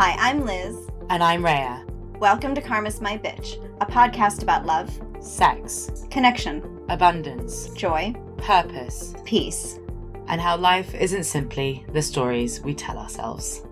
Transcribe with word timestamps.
Hi, 0.00 0.14
I'm 0.16 0.46
Liz. 0.46 0.76
And 1.10 1.24
I'm 1.24 1.44
Rhea. 1.44 1.84
Welcome 2.20 2.54
to 2.54 2.60
Karma's 2.60 3.00
My 3.00 3.18
Bitch, 3.18 3.60
a 3.80 3.84
podcast 3.84 4.44
about 4.44 4.64
love, 4.64 4.96
Sex, 5.18 6.06
connection, 6.08 6.84
abundance, 6.88 7.70
joy, 7.70 8.14
purpose, 8.36 9.16
peace. 9.24 9.80
and 10.28 10.40
how 10.40 10.56
life 10.56 10.94
isn't 10.94 11.24
simply 11.24 11.84
the 11.92 12.00
stories 12.00 12.60
we 12.60 12.74
tell 12.74 12.96
ourselves. 12.96 13.64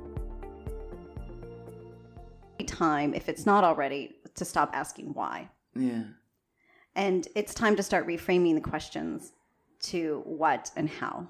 Time, 2.66 3.14
if 3.14 3.29
it's 3.29 3.46
not 3.46 3.62
already, 3.62 4.16
to 4.34 4.45
stop 4.45 4.70
asking 4.72 5.14
why. 5.14 5.48
Yeah. 5.77 6.02
And 6.96 7.29
it's 7.36 7.54
time 7.54 7.77
to 7.77 7.84
start 7.84 8.04
reframing 8.04 8.56
the 8.56 8.68
questions 8.68 9.30
to 9.82 10.22
what 10.24 10.72
and 10.74 10.90
how. 10.90 11.29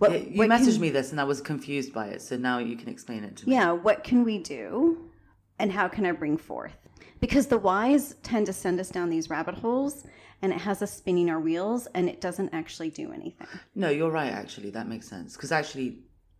What, 0.00 0.12
Yeah, 0.12 0.16
you 0.30 0.38
what 0.38 0.48
messaged 0.48 0.72
can- 0.72 0.80
me 0.80 0.90
this 0.90 1.10
and 1.12 1.20
I 1.20 1.24
was 1.24 1.42
confused 1.42 1.92
by 1.92 2.06
it, 2.06 2.22
so 2.22 2.36
now 2.38 2.56
you 2.58 2.74
can 2.74 2.88
explain 2.88 3.22
it 3.22 3.36
to 3.36 3.46
me. 3.46 3.52
Yeah, 3.52 3.72
what 3.72 4.02
can 4.02 4.24
we 4.24 4.38
do 4.38 5.10
and 5.58 5.70
how 5.70 5.88
can 5.88 6.06
I 6.06 6.12
bring 6.12 6.38
forth? 6.38 6.72
Because 7.20 7.48
the 7.48 7.58
whys 7.58 8.14
tend 8.22 8.46
to 8.46 8.52
send 8.54 8.80
us 8.80 8.88
down 8.88 9.10
these 9.10 9.28
rabbit 9.28 9.56
holes 9.56 10.06
and 10.40 10.52
it 10.54 10.60
has 10.62 10.80
us 10.80 10.96
spinning 10.96 11.28
our 11.28 11.38
wheels 11.38 11.86
and 11.94 12.08
it 12.08 12.18
doesn't 12.22 12.48
actually 12.54 12.88
do 12.88 13.12
anything. 13.12 13.46
No, 13.74 13.90
you're 13.90 14.10
right, 14.10 14.32
actually. 14.32 14.70
That 14.70 14.88
makes 14.88 15.06
sense. 15.06 15.36
Because 15.36 15.52
actually, 15.52 15.98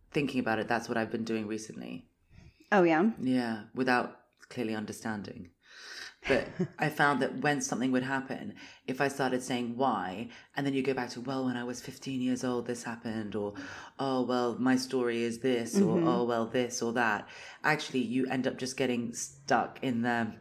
thinking 0.09 0.39
about 0.39 0.57
it, 0.57 0.67
that's 0.67 0.89
what 0.89 0.97
I've 0.97 1.11
been 1.11 1.23
doing 1.23 1.45
recently. 1.45 2.07
Oh, 2.71 2.81
yeah? 2.81 3.11
Yeah, 3.21 3.65
without 3.75 4.17
clearly 4.49 4.73
understanding. 4.73 5.49
But 6.27 6.47
I 6.79 6.89
found 6.89 7.21
that 7.21 7.37
when 7.41 7.61
something 7.61 7.91
would 7.91 8.03
happen, 8.03 8.53
if 8.87 9.01
I 9.01 9.07
started 9.07 9.41
saying 9.41 9.77
why, 9.77 10.29
and 10.55 10.65
then 10.65 10.73
you 10.73 10.83
go 10.83 10.93
back 10.93 11.09
to, 11.11 11.21
well, 11.21 11.45
when 11.45 11.57
I 11.57 11.63
was 11.63 11.81
15 11.81 12.21
years 12.21 12.43
old, 12.43 12.67
this 12.67 12.83
happened, 12.83 13.35
or, 13.35 13.53
oh, 13.99 14.23
well, 14.23 14.55
my 14.59 14.75
story 14.75 15.23
is 15.23 15.39
this, 15.39 15.75
or, 15.77 15.97
mm-hmm. 15.97 16.07
oh, 16.07 16.23
well, 16.25 16.45
this 16.45 16.81
or 16.81 16.93
that, 16.93 17.27
actually, 17.63 18.01
you 18.01 18.27
end 18.27 18.47
up 18.47 18.57
just 18.57 18.77
getting 18.77 19.13
stuck 19.13 19.79
in 19.81 20.01
the 20.01 20.31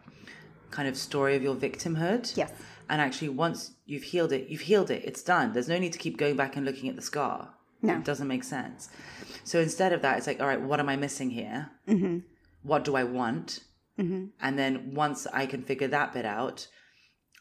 kind 0.71 0.89
of 0.89 0.97
story 0.97 1.37
of 1.37 1.43
your 1.43 1.55
victimhood. 1.55 2.37
Yes. 2.37 2.53
And 2.89 3.01
actually, 3.01 3.29
once 3.29 3.73
you've 3.87 4.03
healed 4.03 4.33
it, 4.33 4.49
you've 4.49 4.63
healed 4.63 4.91
it. 4.91 5.05
It's 5.05 5.23
done. 5.23 5.53
There's 5.53 5.69
no 5.69 5.79
need 5.79 5.93
to 5.93 5.99
keep 5.99 6.17
going 6.17 6.37
back 6.37 6.57
and 6.57 6.67
looking 6.67 6.89
at 6.89 6.97
the 6.97 7.03
scar. 7.03 7.55
No. 7.83 7.95
It 7.95 8.05
doesn't 8.05 8.29
make 8.29 8.45
sense. 8.45 8.91
So 9.45 9.61
instead 9.61 9.93
of 9.93 10.03
that, 10.03 10.19
it's 10.19 10.27
like, 10.27 10.41
all 10.41 10.47
right, 10.47 10.61
what 10.61 10.81
am 10.81 10.89
I 10.89 10.97
missing 10.97 11.31
here? 11.31 11.71
Mm-hmm. 11.89 12.19
What 12.63 12.85
do 12.85 12.97
I 12.97 13.05
want? 13.05 13.61
Mm-hmm. 14.01 14.25
And 14.41 14.59
then 14.59 14.95
once 14.95 15.27
I 15.33 15.47
can 15.47 15.63
figure 15.63 15.89
that 15.89 16.13
bit 16.13 16.25
out, 16.25 16.69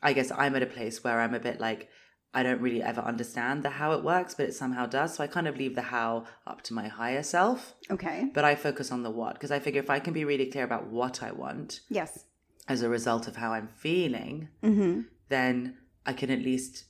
I 0.01 0.13
guess 0.13 0.31
I'm 0.31 0.55
at 0.55 0.63
a 0.63 0.67
place 0.67 1.03
where 1.03 1.19
I'm 1.21 1.33
a 1.33 1.39
bit 1.39 1.59
like, 1.59 1.89
I 2.33 2.43
don't 2.43 2.61
really 2.61 2.83
ever 2.83 3.01
understand 3.01 3.63
the 3.63 3.71
how 3.71 3.93
it 3.93 4.03
works, 4.03 4.35
but 4.35 4.45
it 4.47 4.53
somehow 4.53 4.85
does. 4.85 5.15
So 5.15 5.23
I 5.23 5.27
kind 5.27 5.47
of 5.47 5.57
leave 5.57 5.73
the 5.75 5.81
how 5.81 6.25
up 6.45 6.61
to 6.63 6.73
my 6.73 6.87
higher 6.87 7.23
self, 7.23 7.73
Okay. 7.89 8.29
but 8.33 8.45
I 8.45 8.53
focus 8.55 8.91
on 8.91 9.01
the 9.03 9.09
what 9.09 9.33
because 9.33 9.51
I 9.51 9.59
figure 9.59 9.81
if 9.81 9.89
I 9.89 9.99
can 9.99 10.13
be 10.13 10.25
really 10.25 10.45
clear 10.45 10.63
about 10.63 10.87
what 10.87 11.23
I 11.23 11.31
want, 11.31 11.81
Yes. 11.89 12.25
as 12.67 12.83
a 12.83 12.89
result 12.89 13.27
of 13.27 13.37
how 13.37 13.53
I'm 13.53 13.67
feeling, 13.67 14.49
mm-hmm. 14.61 15.01
then 15.29 15.77
I 16.05 16.13
can 16.13 16.29
at 16.29 16.39
least 16.39 16.85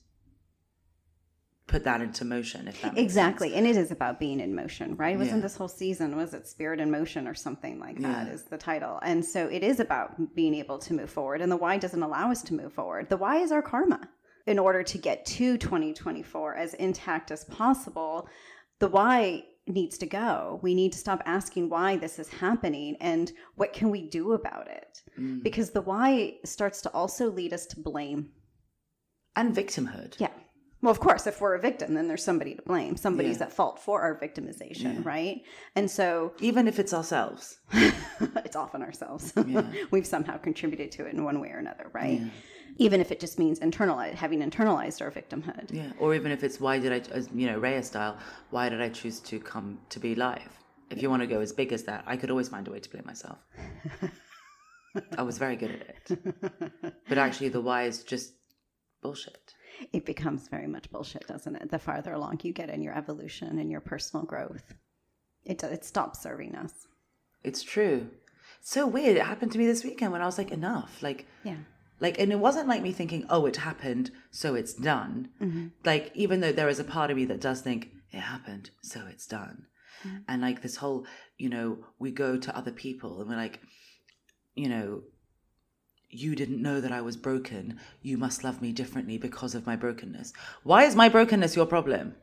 put 1.70 1.84
that 1.86 2.02
into 2.02 2.25
motion. 2.25 2.67
If 2.67 2.81
that 2.81 2.94
makes 2.95 3.03
Exactly. 3.03 3.50
sense. 3.50 3.58
And 3.58 3.67
it 3.67 3.78
is 3.78 3.92
about 3.92 4.20
being 4.20 4.39
in 4.39 4.53
motion, 4.56 4.95
right? 4.98 5.17
Wasn't 5.17 5.38
Yeah. 5.38 5.42
this 5.44 5.56
whole 5.56 5.67
season, 5.70 6.17
was 6.17 6.34
it 6.34 6.48
Spirit 6.48 6.80
in 6.80 6.92
Motion 6.92 7.28
or 7.28 7.34
something 7.36 7.80
like 7.80 8.00
that 8.02 8.28
Yeah. 8.28 8.34
is 8.34 8.44
the 8.44 8.58
title. 8.58 9.00
And 9.03 9.23
so 9.23 9.48
it 9.48 9.64
is 9.64 9.80
about 9.80 10.36
being 10.36 10.53
able 10.56 10.80
to 10.80 10.94
move 10.94 11.09
forward. 11.09 11.42
And 11.42 11.52
the 11.52 11.58
why 11.58 11.78
doesn't 11.78 12.02
allow 12.03 12.31
us 12.31 12.42
to 12.44 12.53
move 12.53 12.73
forward. 12.73 13.08
The 13.09 13.17
why 13.17 13.38
is 13.38 13.52
our 13.52 13.61
karma. 13.61 14.09
In 14.48 14.58
order 14.58 14.81
to 14.84 14.98
get 14.98 15.26
to 15.28 15.58
2024 15.58 16.56
as 16.56 16.73
intact 16.73 17.30
as 17.31 17.44
possible, 17.45 18.28
the 18.80 18.88
why 18.88 19.45
needs 19.67 20.00
to 20.00 20.08
go. 20.08 20.59
We 20.64 20.73
need 20.73 20.94
to 20.94 20.98
stop 20.98 21.22
asking 21.28 21.70
why 21.70 21.98
this 21.98 22.17
is 22.17 22.28
happening 22.30 22.98
and 23.00 23.31
what 23.56 23.73
can 23.73 23.92
we 23.92 24.02
do 24.09 24.33
about 24.33 24.67
it? 24.67 25.04
Mm. 25.20 25.43
Because 25.43 25.70
the 25.70 25.82
why 25.82 26.38
starts 26.43 26.82
to 26.82 26.89
also 26.92 27.30
lead 27.30 27.54
us 27.54 27.67
to 27.67 27.80
blame. 27.80 28.32
And 29.36 29.55
victimhood. 29.55 30.20
Yeah. 30.20 30.32
Well, 30.82 30.92
of 30.92 31.00
course, 31.02 31.28
if 31.28 31.42
we're 31.42 31.56
a 31.56 31.60
victim, 31.60 31.94
then 31.94 32.08
there's 32.08 32.23
somebody 32.23 32.56
to 32.56 32.62
blame. 32.62 32.95
Somebody's 32.95 33.40
Yeah. 33.40 33.45
at 33.48 33.54
fault 33.54 33.80
for 33.80 34.02
our 34.02 34.16
victimization, 34.17 35.04
right? 35.04 35.42
And 35.76 35.92
so 35.92 36.34
Even 36.40 36.67
if 36.70 36.80
it's 36.80 36.94
ourselves. 36.94 37.60
it's 38.45 38.56
often 38.56 38.82
ourselves. 38.82 39.34
Yeah. 39.45 39.64
We've 39.92 40.08
somehow 40.08 40.38
contributed 40.38 40.92
to 40.94 41.06
it 41.06 41.14
in 41.14 41.23
one 41.23 41.42
way 41.42 41.50
or 41.50 41.58
another, 41.58 41.90
right? 41.94 42.22
Yeah. 42.22 42.30
Even 42.78 43.02
if 43.02 43.12
it 43.12 43.20
just 43.20 43.38
means 43.38 43.60
internalize, 43.60 44.14
having 44.14 44.40
internalized 44.42 45.02
our 45.02 45.12
victimhood. 45.12 45.70
Yeah. 45.73 45.92
Or 46.00 46.16
even 46.16 46.32
if 46.32 46.44
it's 46.45 46.62
why 46.62 46.80
did 46.80 46.94
I, 46.94 47.17
you 47.36 47.48
know, 47.48 47.58
Rhea 47.60 47.84
style, 47.84 48.17
why 48.52 48.70
did 48.70 48.80
I 48.80 48.88
choose 48.88 49.20
to 49.22 49.40
come 49.40 49.80
to 49.90 50.00
be 50.00 50.16
live? 50.16 50.48
If 50.90 51.02
you 51.02 51.10
want 51.10 51.22
to 51.23 51.28
go 51.28 51.42
as 51.42 51.52
big 51.52 51.73
as 51.73 51.84
that, 51.84 52.06
I 52.08 52.16
could 52.16 52.32
always 52.32 52.48
find 52.48 52.66
a 52.67 52.72
way 52.72 52.80
to 52.80 52.90
blame 52.90 53.04
myself. 53.06 53.38
I 55.17 55.22
was 55.23 55.38
very 55.38 55.56
good 55.58 55.72
at 55.72 56.11
it. 56.11 56.22
But 57.10 57.17
actually, 57.17 57.50
the 57.50 57.61
why 57.61 57.84
is 57.84 58.02
just 58.04 58.34
bullshit. 59.02 59.54
It 59.94 60.06
becomes 60.06 60.48
very 60.48 60.67
much 60.67 60.90
bullshit, 60.92 61.28
doesn't 61.28 61.56
it? 61.56 61.72
The 61.72 61.80
farther 61.80 62.14
along 62.14 62.40
you 62.44 62.54
get 62.54 62.70
in 62.70 62.82
your 62.82 62.98
evolution 62.98 63.60
and 63.60 63.72
your 63.72 63.82
personal 63.82 64.26
growth, 64.26 64.73
it, 65.45 65.64
it 65.64 65.84
stops 65.86 66.22
serving 66.22 66.56
us. 66.56 66.88
It's 67.44 67.64
true. 67.64 68.10
It's 68.60 68.72
so 68.72 68.86
weird. 68.88 69.17
It 69.17 69.26
happened 69.26 69.52
to 69.54 69.58
me 69.58 69.66
this 69.66 69.84
weekend 69.84 70.12
when 70.12 70.22
I 70.22 70.26
was 70.26 70.38
like, 70.38 70.52
enough. 70.52 71.02
Like, 71.02 71.26
Yeah. 71.44 71.58
like 72.00 72.20
and 72.20 72.32
it 72.32 72.40
wasn't 72.40 72.67
like 72.67 72.82
me 72.82 72.92
thinking 72.92 73.26
oh 73.30 73.45
it 73.45 73.58
happened 73.58 74.10
so 74.32 74.56
it's 74.56 74.73
done 74.73 75.30
mm-hmm. 75.42 75.67
like 75.84 76.11
even 76.16 76.40
though 76.40 76.52
there 76.54 76.70
is 76.70 76.80
a 76.80 76.84
part 76.84 77.11
of 77.11 77.17
me 77.17 77.26
that 77.26 77.42
does 77.42 77.61
think 77.61 77.90
it 78.11 78.22
happened 78.22 78.70
so 78.82 79.02
it's 79.10 79.28
done 79.28 79.66
mm-hmm. 80.06 80.20
and 80.28 80.42
like 80.42 80.61
this 80.61 80.78
whole 80.78 81.06
you 81.38 81.50
know 81.50 81.78
we 82.00 82.10
go 82.10 82.38
to 82.38 82.56
other 82.56 82.72
people 82.72 83.20
and 83.20 83.30
we're 83.30 83.36
like 83.36 83.60
you 84.56 84.70
know 84.70 85.02
you 86.11 86.36
didn't 86.36 86.61
know 86.61 86.81
that 86.81 86.92
i 86.92 87.02
was 87.02 87.15
broken 87.17 87.80
you 88.02 88.17
must 88.17 88.43
love 88.43 88.61
me 88.61 88.71
differently 88.71 89.17
because 89.17 89.53
of 89.55 89.65
my 89.65 89.75
brokenness 89.75 90.33
why 90.64 90.83
is 90.83 90.95
my 90.95 91.08
brokenness 91.09 91.55
your 91.55 91.65
problem 91.65 92.15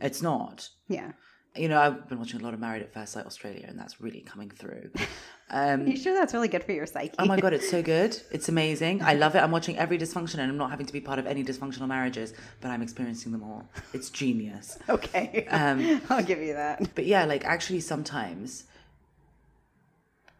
it's 0.00 0.22
not 0.22 0.68
Yeah. 0.88 1.12
you 1.54 1.68
know 1.68 1.78
i've 1.80 2.08
been 2.08 2.18
watching 2.18 2.40
a 2.40 2.44
lot 2.44 2.54
of 2.54 2.60
married 2.60 2.82
at 2.82 2.92
first 2.94 3.12
sight 3.12 3.26
australia 3.26 3.66
and 3.68 3.78
that's 3.78 4.00
really 4.00 4.20
coming 4.20 4.50
through 4.50 4.90
um 5.50 5.86
You 5.86 5.96
sure 5.96 6.14
that's 6.14 6.32
really 6.34 6.48
good 6.48 6.64
for 6.64 6.72
your 6.72 6.86
psyche? 6.86 7.14
Oh 7.20 7.24
my 7.26 7.38
god, 7.38 7.52
it's 7.52 7.70
so 7.70 7.80
good. 7.80 8.12
It's 8.32 8.48
amazing. 8.48 9.00
I 9.02 9.14
love 9.24 9.36
it. 9.36 9.38
I'm 9.44 9.52
watching 9.52 9.78
every 9.78 9.96
dysfunction 9.96 10.38
and 10.42 10.50
I'm 10.50 10.56
not 10.56 10.70
having 10.70 10.86
to 10.86 10.92
be 10.92 11.00
part 11.00 11.20
of 11.20 11.26
any 11.26 11.44
dysfunctional 11.44 11.86
marriages, 11.86 12.34
but 12.60 12.68
I'm 12.72 12.82
experiencing 12.82 13.30
them 13.30 13.44
all. 13.44 13.62
It's 13.92 14.10
genius. 14.10 14.76
Okay. 14.88 15.46
Um, 15.48 16.00
I'll 16.10 16.24
give 16.24 16.40
you 16.40 16.54
that. 16.54 16.76
But 16.96 17.06
yeah, 17.06 17.24
like 17.26 17.44
actually 17.44 17.78
sometimes 17.80 18.64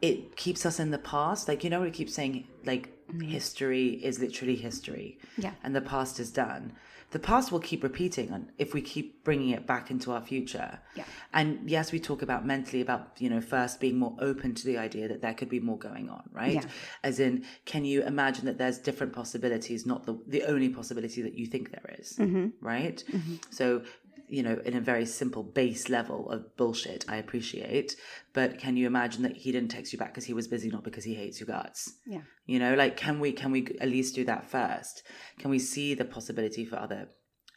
it 0.00 0.36
keeps 0.36 0.66
us 0.66 0.78
in 0.78 0.90
the 0.90 0.98
past. 0.98 1.48
Like 1.48 1.64
you 1.64 1.70
know 1.70 1.80
we 1.80 1.90
keep 1.90 2.10
saying 2.10 2.46
like 2.64 2.96
mm-hmm. 3.08 3.20
history 3.20 3.88
is 3.88 4.18
literally 4.18 4.56
history. 4.56 5.18
Yeah. 5.36 5.52
And 5.62 5.74
the 5.74 5.80
past 5.80 6.20
is 6.20 6.30
done. 6.30 6.72
The 7.12 7.20
past 7.20 7.52
will 7.52 7.60
keep 7.60 7.84
repeating 7.84 8.48
if 8.58 8.74
we 8.74 8.82
keep 8.82 9.22
bringing 9.22 9.50
it 9.50 9.64
back 9.64 9.90
into 9.92 10.10
our 10.10 10.20
future. 10.20 10.80
Yeah. 10.96 11.04
And 11.32 11.70
yes, 11.70 11.92
we 11.92 12.00
talk 12.00 12.20
about 12.20 12.44
mentally 12.44 12.80
about, 12.80 13.12
you 13.18 13.30
know, 13.30 13.40
first 13.40 13.78
being 13.78 13.96
more 13.96 14.16
open 14.18 14.54
to 14.54 14.66
the 14.66 14.76
idea 14.76 15.06
that 15.08 15.22
there 15.22 15.32
could 15.32 15.48
be 15.48 15.60
more 15.60 15.78
going 15.78 16.10
on, 16.10 16.28
right? 16.32 16.54
Yeah. 16.54 16.64
As 17.04 17.20
in, 17.20 17.44
can 17.64 17.84
you 17.84 18.02
imagine 18.02 18.44
that 18.46 18.58
there's 18.58 18.78
different 18.78 19.12
possibilities, 19.12 19.86
not 19.86 20.04
the, 20.04 20.18
the 20.26 20.42
only 20.42 20.68
possibility 20.68 21.22
that 21.22 21.34
you 21.34 21.46
think 21.46 21.70
there 21.70 21.94
is, 21.96 22.16
mm-hmm. 22.18 22.48
right? 22.60 23.02
Mm-hmm. 23.10 23.36
So, 23.50 23.82
you 24.28 24.42
know, 24.42 24.60
in 24.64 24.74
a 24.74 24.80
very 24.80 25.06
simple 25.06 25.42
base 25.42 25.88
level 25.88 26.30
of 26.30 26.56
bullshit, 26.56 27.04
I 27.08 27.16
appreciate. 27.16 27.96
But 28.32 28.58
can 28.58 28.76
you 28.76 28.86
imagine 28.86 29.22
that 29.22 29.36
he 29.36 29.52
didn't 29.52 29.70
text 29.70 29.92
you 29.92 29.98
back 29.98 30.12
because 30.12 30.24
he 30.24 30.32
was 30.32 30.48
busy, 30.48 30.68
not 30.68 30.84
because 30.84 31.04
he 31.04 31.14
hates 31.14 31.40
your 31.40 31.46
guts? 31.46 31.94
Yeah. 32.06 32.22
You 32.46 32.58
know, 32.58 32.74
like 32.74 32.96
can 32.96 33.20
we 33.20 33.32
can 33.32 33.50
we 33.50 33.66
at 33.80 33.88
least 33.88 34.14
do 34.14 34.24
that 34.24 34.50
first? 34.50 35.02
Can 35.38 35.50
we 35.50 35.58
see 35.58 35.94
the 35.94 36.04
possibility 36.04 36.64
for 36.64 36.76
other 36.76 37.08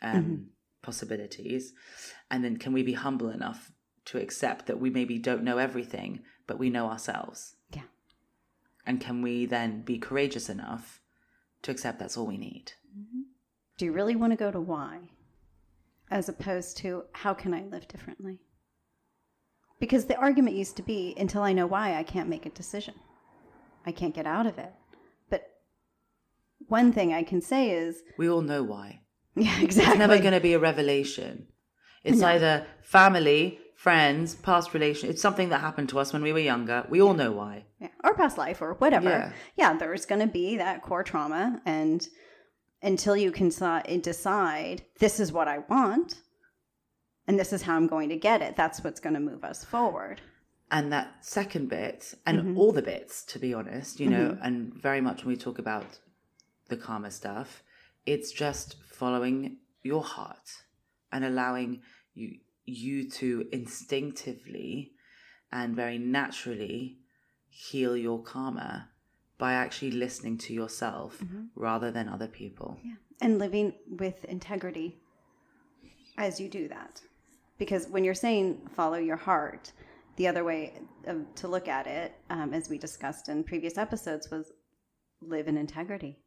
um, 0.01 0.47
possibilities, 0.81 1.73
and 2.29 2.43
then 2.43 2.57
can 2.57 2.73
we 2.73 2.83
be 2.83 2.93
humble 2.93 3.29
enough 3.29 3.71
to 4.05 4.19
accept 4.19 4.65
that 4.67 4.79
we 4.79 4.89
maybe 4.89 5.17
don't 5.17 5.43
know 5.43 5.57
everything, 5.57 6.21
but 6.47 6.59
we 6.59 6.69
know 6.69 6.87
ourselves? 6.87 7.55
Yeah. 7.73 7.83
And 8.85 8.99
can 9.01 9.21
we 9.21 9.45
then 9.45 9.81
be 9.81 9.97
courageous 9.97 10.49
enough 10.49 11.01
to 11.63 11.71
accept 11.71 11.99
that's 11.99 12.17
all 12.17 12.27
we 12.27 12.37
need? 12.37 12.73
Do 13.77 13.85
you 13.85 13.91
really 13.91 14.15
want 14.15 14.33
to 14.33 14.37
go 14.37 14.51
to 14.51 14.59
why 14.59 15.09
as 16.11 16.29
opposed 16.29 16.77
to 16.77 17.03
how 17.13 17.33
can 17.33 17.53
I 17.53 17.63
live 17.63 17.87
differently? 17.87 18.39
Because 19.79 20.05
the 20.05 20.15
argument 20.17 20.55
used 20.55 20.75
to 20.77 20.83
be 20.83 21.15
until 21.17 21.41
I 21.41 21.53
know 21.53 21.67
why, 21.67 21.95
I 21.95 22.03
can't 22.03 22.29
make 22.29 22.45
a 22.45 22.49
decision. 22.49 22.95
I 23.85 23.91
can't 23.91 24.13
get 24.15 24.25
out 24.25 24.45
of 24.45 24.57
it. 24.57 24.73
But 25.29 25.43
one 26.67 26.91
thing 26.91 27.13
I 27.13 27.23
can 27.23 27.41
say 27.41 27.71
is, 27.71 28.01
We 28.17 28.29
all 28.29 28.41
know 28.41 28.63
why. 28.63 29.01
yeah, 29.35 29.61
exactly. 29.61 29.93
It's 29.93 29.99
never 29.99 30.19
going 30.19 30.33
to 30.33 30.39
be 30.41 30.53
a 30.53 30.59
revelation. 30.59 31.47
It's 32.03 32.21
either 32.21 32.65
family, 32.81 33.59
friends, 33.75 34.35
past 34.35 34.73
relation. 34.73 35.09
It's 35.09 35.21
something 35.21 35.49
that 35.49 35.61
happened 35.61 35.89
to 35.89 35.99
us 35.99 36.11
when 36.11 36.23
we 36.23 36.33
were 36.33 36.39
younger. 36.39 36.85
We 36.89 37.01
all 37.01 37.13
know 37.13 37.31
why. 37.31 37.65
yeah. 37.79 37.89
or 38.03 38.13
past 38.15 38.37
life 38.37 38.61
or 38.61 38.73
whatever. 38.75 39.09
Yeah. 39.09 39.31
Yeah, 39.55 39.77
there's 39.77 40.05
going 40.05 40.21
to 40.21 40.27
be 40.27 40.57
that 40.57 40.81
core 40.81 41.03
trauma. 41.03 41.61
And 41.65 42.07
until 42.81 43.15
you 43.15 43.31
can 43.31 43.49
decide, 43.49 44.83
this 44.99 45.19
is 45.19 45.31
what 45.31 45.47
I 45.47 45.59
want 45.69 46.21
and 47.27 47.39
this 47.39 47.53
is 47.53 47.61
how 47.61 47.75
I'm 47.75 47.87
going 47.87 48.09
to 48.09 48.15
get 48.15 48.41
it, 48.41 48.55
that's 48.55 48.83
what's 48.83 48.99
going 48.99 49.13
to 49.13 49.19
move 49.19 49.43
us 49.43 49.63
forward. 49.63 50.21
And 50.71 50.91
that 50.91 51.25
second 51.25 51.69
bit, 51.69 52.13
and 52.25 52.39
mm-hmm. 52.39 52.57
all 52.57 52.71
the 52.71 52.81
bits, 52.81 53.23
to 53.25 53.39
be 53.39 53.53
honest, 53.53 53.99
you 53.99 54.09
know, 54.09 54.29
mm-hmm. 54.29 54.43
and 54.43 54.73
very 54.73 55.01
much 55.01 55.23
when 55.23 55.35
we 55.35 55.39
talk 55.39 55.59
about 55.59 55.99
the 56.69 56.77
karma 56.77 57.11
stuff, 57.11 57.63
it's 58.05 58.31
just 58.31 58.77
following 58.87 59.57
your 59.83 60.03
heart 60.03 60.63
and 61.11 61.25
allowing 61.25 61.81
you 62.13 62.37
you 62.65 63.09
to 63.09 63.47
instinctively 63.51 64.91
and 65.51 65.75
very 65.75 65.97
naturally 65.97 66.99
heal 67.47 67.97
your 67.97 68.21
karma 68.21 68.89
by 69.39 69.53
actually 69.53 69.91
listening 69.91 70.37
to 70.37 70.53
yourself 70.53 71.23
rather 71.55 71.89
than 71.89 72.07
other 72.07 72.27
people. 72.27 72.77
Yeah. 72.83 72.93
And 73.21 73.39
living 73.39 73.73
with 73.89 74.23
integrity 74.25 74.99
as 76.17 76.39
you 76.39 76.49
do 76.49 76.67
that. 76.67 77.01
Because 77.57 77.87
when 77.87 78.03
you're 78.03 78.13
saying 78.13 78.61
follow 78.75 78.97
your 78.97 79.17
heart, 79.17 79.71
the 80.17 80.27
other 80.27 80.43
way 80.43 80.73
of, 81.05 81.25
to 81.35 81.47
look 81.47 81.67
at 81.67 81.87
it, 81.87 82.13
um, 82.29 82.53
as 82.53 82.69
we 82.69 82.77
discussed 82.77 83.29
in 83.29 83.43
previous 83.43 83.77
episodes, 83.77 84.29
was 84.29 84.51
live 85.21 85.47
in 85.47 85.57
integrity, 85.57 86.19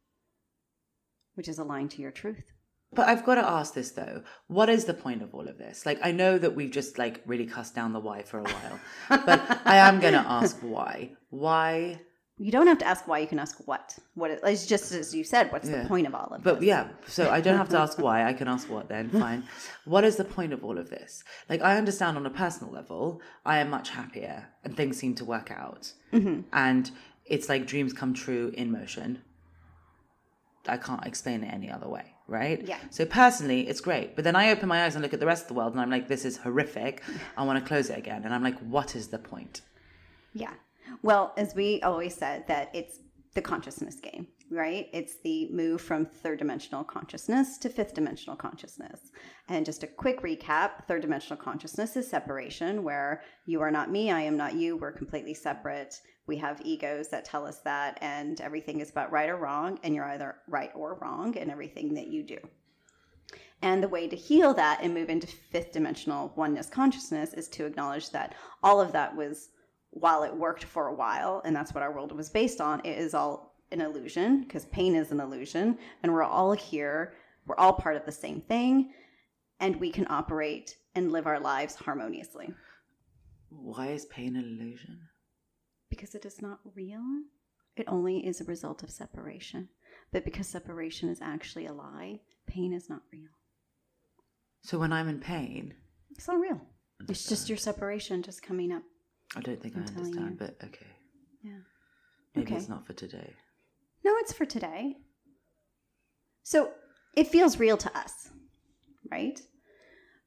which 1.35 1.47
is 1.47 1.59
aligned 1.59 1.91
to 1.91 2.01
your 2.01 2.11
truth. 2.11 2.51
But 2.95 3.07
I've 3.07 3.25
got 3.25 3.35
to 3.35 3.47
ask 3.47 3.73
this 3.73 3.91
though. 3.91 4.23
What 4.47 4.69
is 4.69 4.85
the 4.85 4.93
point 4.93 5.21
of 5.23 5.33
all 5.33 5.47
of 5.47 5.57
this? 5.57 5.85
Like 5.85 5.99
I 6.03 6.11
know 6.11 6.37
that 6.37 6.55
we've 6.55 6.71
just 6.71 6.97
like 6.97 7.21
really 7.25 7.45
cussed 7.45 7.75
down 7.75 7.93
the 7.93 7.99
why 7.99 8.23
for 8.23 8.39
a 8.39 8.43
while. 8.43 8.79
but 9.09 9.61
I 9.65 9.77
am 9.77 9.99
going 9.99 10.13
to 10.13 10.19
ask 10.19 10.59
why. 10.61 11.11
Why 11.29 11.99
You 12.43 12.51
don't 12.51 12.67
have 12.67 12.79
to 12.79 12.85
ask 12.93 13.07
why, 13.07 13.19
you 13.19 13.27
can 13.33 13.39
ask 13.39 13.55
what. 13.69 13.97
What 14.15 14.29
it, 14.31 14.39
it's 14.43 14.65
just 14.65 14.91
as 14.91 15.15
you 15.15 15.23
said, 15.23 15.49
what's 15.53 15.69
Yeah. 15.69 15.83
the 15.83 15.87
point 15.87 16.07
of 16.07 16.13
all 16.13 16.27
of 16.33 16.41
it? 16.41 16.43
But 16.43 16.59
this? 16.59 16.67
yeah, 16.67 16.89
so 17.07 17.29
I 17.37 17.39
don't 17.39 17.57
have 17.57 17.69
to 17.69 17.79
ask 17.79 17.97
why. 18.07 18.25
I 18.25 18.33
can 18.33 18.47
ask 18.49 18.69
what 18.69 18.89
then. 18.89 19.09
Fine. 19.09 19.43
What 19.85 20.03
is 20.03 20.15
the 20.17 20.25
point 20.25 20.51
of 20.51 20.63
all 20.65 20.77
of 20.77 20.89
this? 20.89 21.23
Like, 21.49 21.61
I 21.61 21.77
understand 21.77 22.17
on 22.17 22.25
a 22.25 22.29
personal 22.43 22.73
level, 22.73 23.21
I 23.45 23.59
am 23.59 23.69
much 23.69 23.89
happier 23.91 24.47
and 24.63 24.75
things 24.75 24.97
seem 24.97 25.15
to 25.15 25.25
work 25.25 25.51
out. 25.51 25.93
Mm-hmm. 26.11 26.41
And 26.51 26.91
it's 27.25 27.47
like 27.47 27.65
dreams 27.65 27.93
come 27.93 28.13
true 28.13 28.51
in 28.57 28.71
motion. 28.73 29.21
I 30.67 30.77
can't 30.77 31.05
explain 31.05 31.43
it 31.45 31.53
any 31.53 31.69
other 31.71 31.87
way, 31.87 32.13
right? 32.27 32.61
Yeah. 32.65 32.79
So 32.89 33.05
personally, 33.05 33.67
it's 33.69 33.79
great. 33.81 34.15
But 34.15 34.23
then 34.25 34.35
I 34.35 34.51
open 34.51 34.67
my 34.67 34.83
eyes 34.83 34.95
and 34.95 35.01
look 35.03 35.13
at 35.13 35.19
the 35.21 35.25
rest 35.25 35.43
of 35.43 35.47
the 35.49 35.53
world 35.55 35.71
and 35.73 35.81
I'm 35.81 35.89
like, 35.89 36.07
this 36.09 36.25
is 36.25 36.35
horrific. 36.37 37.03
I 37.37 37.43
want 37.43 37.57
to 37.59 37.65
close 37.65 37.89
it 37.89 37.97
again. 37.97 38.23
And 38.25 38.33
I'm 38.33 38.43
like, 38.43 38.59
what 38.59 38.95
is 38.97 39.07
the 39.09 39.19
point? 39.19 39.61
Yeah. 40.33 40.53
Well, 41.01 41.33
as 41.37 41.55
we 41.55 41.81
always 41.81 42.15
said, 42.15 42.47
that 42.47 42.69
it's 42.73 42.99
the 43.33 43.41
consciousness 43.41 43.99
game, 43.99 44.27
right? 44.51 44.87
It's 44.93 45.15
the 45.23 45.49
move 45.51 45.81
from 45.81 46.05
third 46.05 46.39
dimensional 46.39 46.83
consciousness 46.83 47.57
to 47.59 47.69
fifth 47.69 47.95
dimensional 47.95 48.35
consciousness. 48.35 49.11
And 49.49 49.65
just 49.65 49.83
a 49.83 49.87
quick 49.87 50.21
recap 50.21 50.85
third 50.87 51.01
dimensional 51.01 51.41
consciousness 51.41 51.95
is 51.97 52.07
separation, 52.07 52.83
where 52.83 53.21
you 53.45 53.61
are 53.61 53.71
not 53.71 53.91
me, 53.91 54.11
I 54.11 54.21
am 54.21 54.37
not 54.37 54.53
you, 54.53 54.77
we're 54.77 54.91
completely 54.91 55.33
separate. 55.33 55.99
We 56.27 56.37
have 56.37 56.61
egos 56.63 57.09
that 57.09 57.25
tell 57.25 57.45
us 57.45 57.59
that, 57.61 57.97
and 58.01 58.39
everything 58.39 58.79
is 58.79 58.91
about 58.91 59.11
right 59.11 59.29
or 59.29 59.37
wrong, 59.37 59.79
and 59.83 59.93
you're 59.93 60.05
either 60.05 60.35
right 60.47 60.71
or 60.75 60.97
wrong 61.01 61.35
in 61.35 61.49
everything 61.49 61.95
that 61.95 62.07
you 62.07 62.23
do. 62.23 62.37
And 63.61 63.81
the 63.81 63.89
way 63.89 64.07
to 64.07 64.15
heal 64.15 64.53
that 64.53 64.79
and 64.83 64.93
move 64.93 65.09
into 65.09 65.25
fifth 65.25 65.71
dimensional 65.71 66.33
oneness 66.35 66.69
consciousness 66.69 67.33
is 67.33 67.47
to 67.49 67.65
acknowledge 67.65 68.09
that 68.11 68.35
all 68.61 68.79
of 68.79 68.91
that 68.91 69.15
was, 69.15 69.49
while 69.93 70.23
it 70.23 70.35
worked 70.35 70.63
for 70.63 70.87
a 70.87 70.93
while, 70.93 71.41
and 71.45 71.55
that's 71.55 71.73
what 71.73 71.83
our 71.83 71.91
world 71.93 72.11
was 72.11 72.29
based 72.29 72.59
on, 72.61 72.79
it 72.83 72.97
is 72.97 73.13
all 73.13 73.55
an 73.71 73.81
illusion 73.81 74.41
because 74.41 74.65
pain 74.65 74.95
is 74.95 75.11
an 75.11 75.19
illusion. 75.19 75.77
And 76.01 76.11
we're 76.13 76.23
all 76.23 76.53
here, 76.53 77.13
we're 77.45 77.55
all 77.57 77.73
part 77.73 77.95
of 77.95 78.05
the 78.05 78.11
same 78.11 78.41
thing, 78.41 78.91
and 79.59 79.75
we 79.77 79.91
can 79.91 80.07
operate 80.09 80.77
and 80.95 81.11
live 81.11 81.25
our 81.27 81.39
lives 81.39 81.75
harmoniously 81.75 82.53
Why 83.49 83.87
is 83.87 84.05
pain 84.05 84.35
an 84.35 84.57
illusion? 84.59 84.99
because 85.89 86.15
it 86.15 86.25
is 86.25 86.41
not 86.41 86.59
real. 86.75 87.03
It 87.75 87.85
only 87.87 88.25
is 88.25 88.41
a 88.41 88.45
result 88.45 88.81
of 88.81 88.89
separation. 88.89 89.69
But 90.11 90.25
because 90.25 90.47
separation 90.47 91.07
is 91.09 91.21
actually 91.21 91.67
a 91.67 91.73
lie, 91.73 92.19
pain 92.47 92.73
is 92.73 92.89
not 92.89 93.01
real. 93.11 93.29
So 94.63 94.79
when 94.79 94.91
I'm 94.91 95.07
in 95.07 95.19
pain, 95.19 95.75
It's 96.11 96.27
not 96.27 96.39
real. 96.39 96.59
It's 97.07 97.27
just 97.29 97.47
your 97.49 97.57
separation 97.59 98.23
just 98.23 98.41
coming 98.41 98.71
up. 98.71 98.81
I 99.35 99.41
don't 99.41 99.61
think 99.61 99.75
I'm 99.75 99.83
I 99.83 99.87
understand, 99.87 100.37
but 100.37 100.55
okay. 100.63 100.87
Yeah. 101.41 101.59
Maybe 102.35 102.51
Okay. 102.51 102.59
it's 102.59 102.69
not 102.69 102.85
for 102.85 102.93
today. 102.93 103.33
No, 104.03 104.13
it's 104.17 104.33
for 104.33 104.45
today. 104.45 104.97
So 106.43 106.71
it 107.15 107.27
feels 107.27 107.59
real 107.59 107.77
to 107.77 107.97
us, 107.97 108.29
right? 109.11 109.41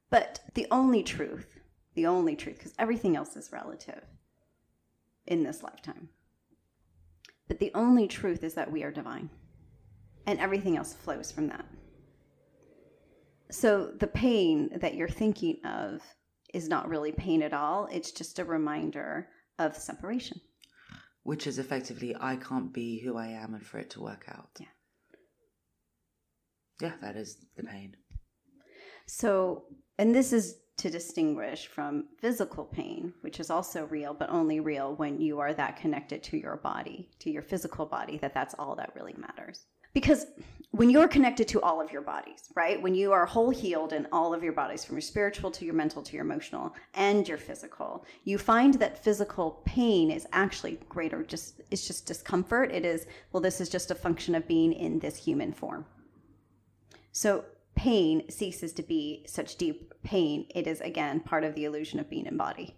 But 0.09 0.39
the 0.55 0.67
only 0.71 1.03
truth, 1.03 1.59
the 1.93 2.07
only 2.07 2.35
truth, 2.35 2.57
because 2.57 2.73
everything 2.79 3.15
else 3.15 3.35
is 3.35 3.51
relative 3.51 4.03
in 5.27 5.43
this 5.43 5.63
lifetime. 5.63 6.09
But 7.47 7.59
the 7.59 7.71
only 7.73 8.07
truth 8.07 8.43
is 8.43 8.53
that 8.55 8.71
we 8.71 8.83
are 8.83 8.91
divine, 8.91 9.29
and 10.25 10.39
everything 10.39 10.77
else 10.77 10.93
flows 10.93 11.31
from 11.31 11.47
that. 11.47 11.65
So 13.51 13.87
the 13.87 14.07
pain 14.07 14.69
that 14.75 14.95
you're 14.95 15.07
thinking 15.07 15.63
of 15.65 16.01
is 16.57 16.67
not 16.67 16.89
really 16.89 17.11
pain 17.11 17.43
at 17.43 17.53
all, 17.53 17.87
it's 17.91 18.11
just 18.11 18.39
a 18.39 18.43
reminder 18.43 19.29
of 19.59 19.77
separation. 19.77 20.41
Which 21.23 21.45
is 21.45 21.59
effectively, 21.59 22.15
I 22.19 22.35
can't 22.37 22.73
be 22.73 22.99
who 22.99 23.15
I 23.15 23.27
am 23.27 23.53
and 23.53 23.65
for 23.65 23.77
it 23.77 23.91
to 23.91 24.01
work 24.01 24.25
out. 24.27 24.49
Yeah. 24.59 24.65
Yeah, 26.81 26.93
that 27.01 27.15
is 27.15 27.37
the 27.55 27.63
pain. 27.63 27.95
So, 29.05 29.65
and 29.99 30.15
this 30.15 30.33
is 30.33 30.57
to 30.77 30.89
distinguish 30.89 31.67
from 31.67 32.05
physical 32.19 32.65
pain, 32.65 33.13
which 33.21 33.39
is 33.39 33.49
also 33.49 33.85
real, 33.85 34.13
but 34.13 34.29
only 34.29 34.59
real 34.59 34.95
when 34.95 35.19
you 35.19 35.39
are 35.39 35.53
that 35.53 35.77
connected 35.77 36.23
to 36.23 36.37
your 36.37 36.57
body, 36.57 37.09
to 37.19 37.29
your 37.31 37.41
physical 37.41 37.85
body, 37.85 38.17
that 38.17 38.33
that's 38.33 38.55
all 38.57 38.75
that 38.75 38.93
really 38.95 39.15
matters. 39.17 39.65
Because 39.93 40.27
when 40.71 40.89
you're 40.89 41.07
connected 41.07 41.47
to 41.47 41.61
all 41.61 41.81
of 41.81 41.91
your 41.91 42.01
bodies, 42.01 42.51
right? 42.55 42.79
When 42.81 42.93
you 42.93 43.11
are 43.11 43.25
whole 43.25 43.49
healed 43.49 43.93
in 43.93 44.05
all 44.11 44.33
of 44.33 44.43
your 44.43 44.53
bodies, 44.53 44.83
from 44.85 44.95
your 44.95 45.01
spiritual 45.01 45.49
to 45.51 45.65
your 45.65 45.73
mental 45.73 46.03
to 46.03 46.13
your 46.13 46.23
emotional 46.25 46.75
and 46.93 47.27
your 47.27 47.37
physical, 47.37 48.05
you 48.25 48.37
find 48.37 48.73
that 48.75 49.03
physical 49.03 49.61
pain 49.65 50.11
is 50.11 50.27
actually 50.33 50.79
greater, 50.89 51.23
just 51.23 51.61
it's 51.71 51.87
just 51.87 52.05
discomfort. 52.05 52.71
It 52.71 52.85
is, 52.85 53.07
well, 53.31 53.41
this 53.41 53.59
is 53.61 53.69
just 53.69 53.91
a 53.91 53.95
function 53.95 54.35
of 54.35 54.47
being 54.47 54.73
in 54.73 54.99
this 54.99 55.15
human 55.15 55.51
form. 55.53 55.85
So 57.11 57.45
pain 57.75 58.29
ceases 58.29 58.73
to 58.73 58.83
be 58.83 59.25
such 59.27 59.55
deep 59.55 59.93
pain. 60.03 60.47
It 60.53 60.67
is 60.67 60.81
again 60.81 61.21
part 61.21 61.43
of 61.43 61.55
the 61.55 61.65
illusion 61.65 61.99
of 61.99 62.09
being 62.09 62.25
in 62.25 62.37
body. 62.37 62.75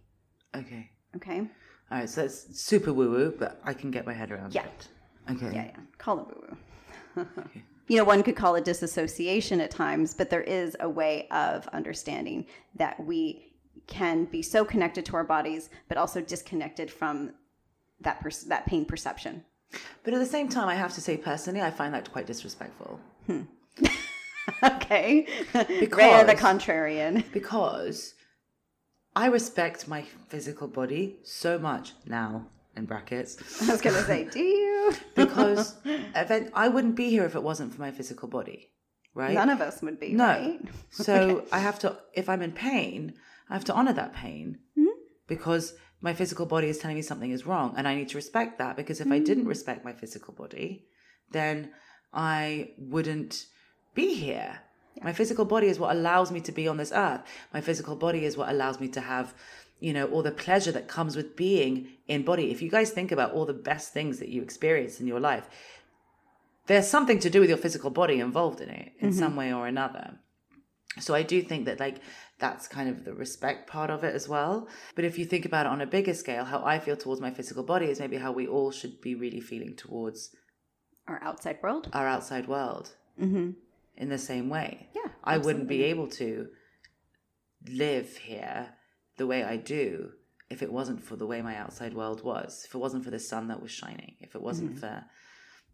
Okay. 0.56 0.92
Okay. 1.16 1.40
All 1.92 1.98
right, 1.98 2.10
so 2.10 2.22
that's 2.22 2.60
super 2.62 2.94
woo 2.94 3.10
woo, 3.10 3.34
but 3.38 3.60
I 3.64 3.74
can 3.74 3.90
get 3.92 4.06
my 4.06 4.14
head 4.14 4.32
around 4.32 4.54
Yeah. 4.54 4.66
it. 4.66 4.88
Okay. 5.32 5.52
Yeah, 5.54 5.66
yeah. 5.66 5.80
Call 5.98 6.20
it 6.20 6.28
woo 6.28 6.44
woo. 6.50 6.58
You 7.88 7.98
know, 7.98 8.04
one 8.04 8.24
could 8.24 8.36
call 8.36 8.56
it 8.56 8.66
disassociation 8.66 9.60
at 9.62 9.72
times, 9.72 10.14
but 10.14 10.30
there 10.30 10.44
is 10.44 10.78
a 10.80 10.90
way 10.90 11.28
of 11.32 11.68
understanding 11.70 12.46
that 12.76 13.04
we 13.04 13.54
can 13.88 14.26
be 14.26 14.42
so 14.42 14.64
connected 14.64 15.06
to 15.06 15.16
our 15.16 15.24
bodies, 15.24 15.70
but 15.88 15.98
also 15.98 16.22
disconnected 16.22 16.92
from 16.92 17.34
that 18.02 18.20
per- 18.22 18.30
that 18.48 18.66
pain 18.66 18.86
perception. 18.86 19.44
But 20.04 20.14
at 20.14 20.20
the 20.20 20.26
same 20.26 20.50
time, 20.50 20.68
I 20.68 20.76
have 20.76 20.94
to 20.94 21.02
say 21.02 21.18
personally, 21.18 21.62
I 21.62 21.72
find 21.72 21.94
that 21.94 22.12
quite 22.12 22.28
disrespectful. 22.28 23.00
Hmm. 23.26 23.42
okay. 24.64 25.28
Rhea 25.54 26.26
the 26.26 26.36
contrarian. 26.36 27.24
Because 27.32 28.16
I 29.16 29.28
respect 29.28 29.88
my 29.88 30.04
physical 30.28 30.68
body 30.68 31.18
so 31.24 31.60
much 31.60 31.94
now, 32.06 32.48
in 32.80 32.86
brackets, 32.86 33.38
I 33.62 33.72
was 33.72 33.82
gonna 33.82 34.04
say, 34.04 34.26
do 34.26 34.40
you? 34.40 34.94
because 35.16 35.76
event- 35.86 36.52
I 36.56 36.68
wouldn't 36.68 36.96
be 36.96 37.10
here 37.10 37.26
if 37.26 37.36
it 37.36 37.44
wasn't 37.44 37.74
for 37.74 37.82
my 37.82 37.92
physical 37.92 38.28
body, 38.28 38.72
right? 39.14 39.34
None 39.34 39.50
of 39.50 39.62
us 39.62 39.82
would 39.84 40.00
be, 40.00 40.14
No. 40.14 40.26
right? 40.26 40.60
So 40.90 41.46
I 41.52 41.60
have 41.60 41.78
to, 41.80 41.98
if 42.14 42.28
I'm 42.28 42.42
in 42.42 42.54
pain, 42.54 43.14
I 43.50 43.54
have 43.54 43.66
to 43.66 43.74
honor 43.74 43.94
that 43.94 44.14
pain 44.14 44.60
hmm? 44.76 44.88
because 45.28 45.74
my 46.02 46.14
physical 46.14 46.46
body 46.46 46.70
is 46.70 46.78
telling 46.78 46.96
me 46.96 47.02
something 47.04 47.32
is 47.32 47.46
wrong. 47.46 47.74
And 47.78 47.88
I 47.88 47.96
need 47.96 48.10
to 48.10 48.18
respect 48.18 48.58
that 48.60 48.76
because 48.78 49.02
if 49.02 49.12
I 49.12 49.20
didn't 49.20 49.44
hmm. 49.44 49.50
respect 49.50 49.86
my 49.86 49.94
physical 49.94 50.34
body, 50.34 50.86
then 51.32 51.72
I 52.14 52.72
wouldn't 52.78 53.46
be 53.94 54.14
here. 54.14 54.62
My 55.02 55.14
physical 55.14 55.46
body 55.46 55.68
is 55.68 55.80
what 55.80 55.96
allows 55.96 56.32
me 56.32 56.42
to 56.42 56.52
be 56.52 56.68
on 56.68 56.78
this 56.78 56.92
earth. 56.92 57.22
My 57.54 57.62
physical 57.62 57.96
body 57.96 58.26
is 58.26 58.36
what 58.36 58.50
allows 58.50 58.80
me 58.80 58.88
to 58.90 59.02
have, 59.02 59.34
you 59.80 59.94
know, 59.94 60.08
all 60.08 60.24
the 60.24 60.32
pleasure 60.32 60.72
that 60.74 60.88
comes 60.88 61.16
with 61.16 61.36
being 61.36 61.88
in 62.08 62.24
body. 62.24 62.52
If 62.52 62.62
you 62.62 62.70
guys 62.70 62.90
think 62.92 63.12
about 63.12 63.32
all 63.34 63.46
the 63.46 63.54
best 63.54 63.94
things 63.94 64.20
that 64.20 64.30
you 64.30 64.42
experience 64.42 65.00
in 65.00 65.08
your 65.08 65.20
life, 65.20 65.48
there's 66.68 66.88
something 66.88 67.20
to 67.20 67.30
do 67.30 67.40
with 67.40 67.50
your 67.50 67.58
physical 67.58 67.90
body 67.90 68.20
involved 68.20 68.62
in 68.62 68.70
it 68.70 68.92
in 69.00 69.12
some 69.14 69.36
way 69.36 69.52
or 69.54 69.68
another. 69.68 70.20
So 71.00 71.14
I 71.16 71.24
do 71.24 71.42
think 71.42 71.66
that 71.66 71.80
like 71.80 72.02
that's 72.40 72.68
kind 72.68 72.90
of 72.90 73.06
the 73.06 73.14
respect 73.14 73.70
part 73.70 73.90
of 73.90 74.04
it 74.04 74.14
as 74.14 74.28
well. 74.30 74.68
But 74.96 75.06
if 75.06 75.18
you 75.18 75.26
think 75.26 75.46
about 75.46 75.66
it 75.66 75.72
on 75.72 75.82
a 75.82 75.86
bigger 75.88 76.14
scale, 76.14 76.46
how 76.46 76.64
I 76.64 76.80
feel 76.80 76.98
towards 76.98 77.22
my 77.22 77.32
physical 77.32 77.64
body 77.64 77.88
is 77.88 78.00
maybe 78.00 78.18
how 78.18 78.32
we 78.32 78.48
all 78.48 78.72
should 78.72 79.00
be 79.02 79.16
really 79.16 79.40
feeling 79.42 79.76
towards 79.76 80.36
Our 81.08 81.22
outside 81.24 81.58
world. 81.64 81.90
our 81.94 82.08
outside 82.08 82.48
world 82.48 82.92
Mm-hmm. 83.22 83.52
in 83.98 84.10
the 84.10 84.18
same 84.18 84.48
way. 84.50 84.88
Yeah, 84.96 85.10
I 85.24 85.38
wouldn't 85.38 85.68
be 85.68 85.84
able 85.84 86.08
to 86.22 86.48
live 87.68 88.16
here 88.18 88.70
the 89.20 89.28
way 89.28 89.44
I 89.44 89.58
do 89.58 90.12
if 90.50 90.64
it 90.64 90.72
wasn't 90.72 91.04
for 91.04 91.16
the 91.16 91.28
way 91.28 91.44
my 91.44 91.56
outside 91.56 91.94
world 91.94 92.24
was, 92.24 92.64
if 92.66 92.74
it 92.74 92.80
wasn't 92.80 93.04
for 93.04 93.12
the 93.12 93.20
sun 93.20 93.50
that 93.50 93.62
was 93.62 93.70
shining, 93.70 94.16
if 94.20 94.34
it 94.34 94.42
wasn't 94.42 94.72
mm-hmm. 94.72 94.80
for 94.80 95.06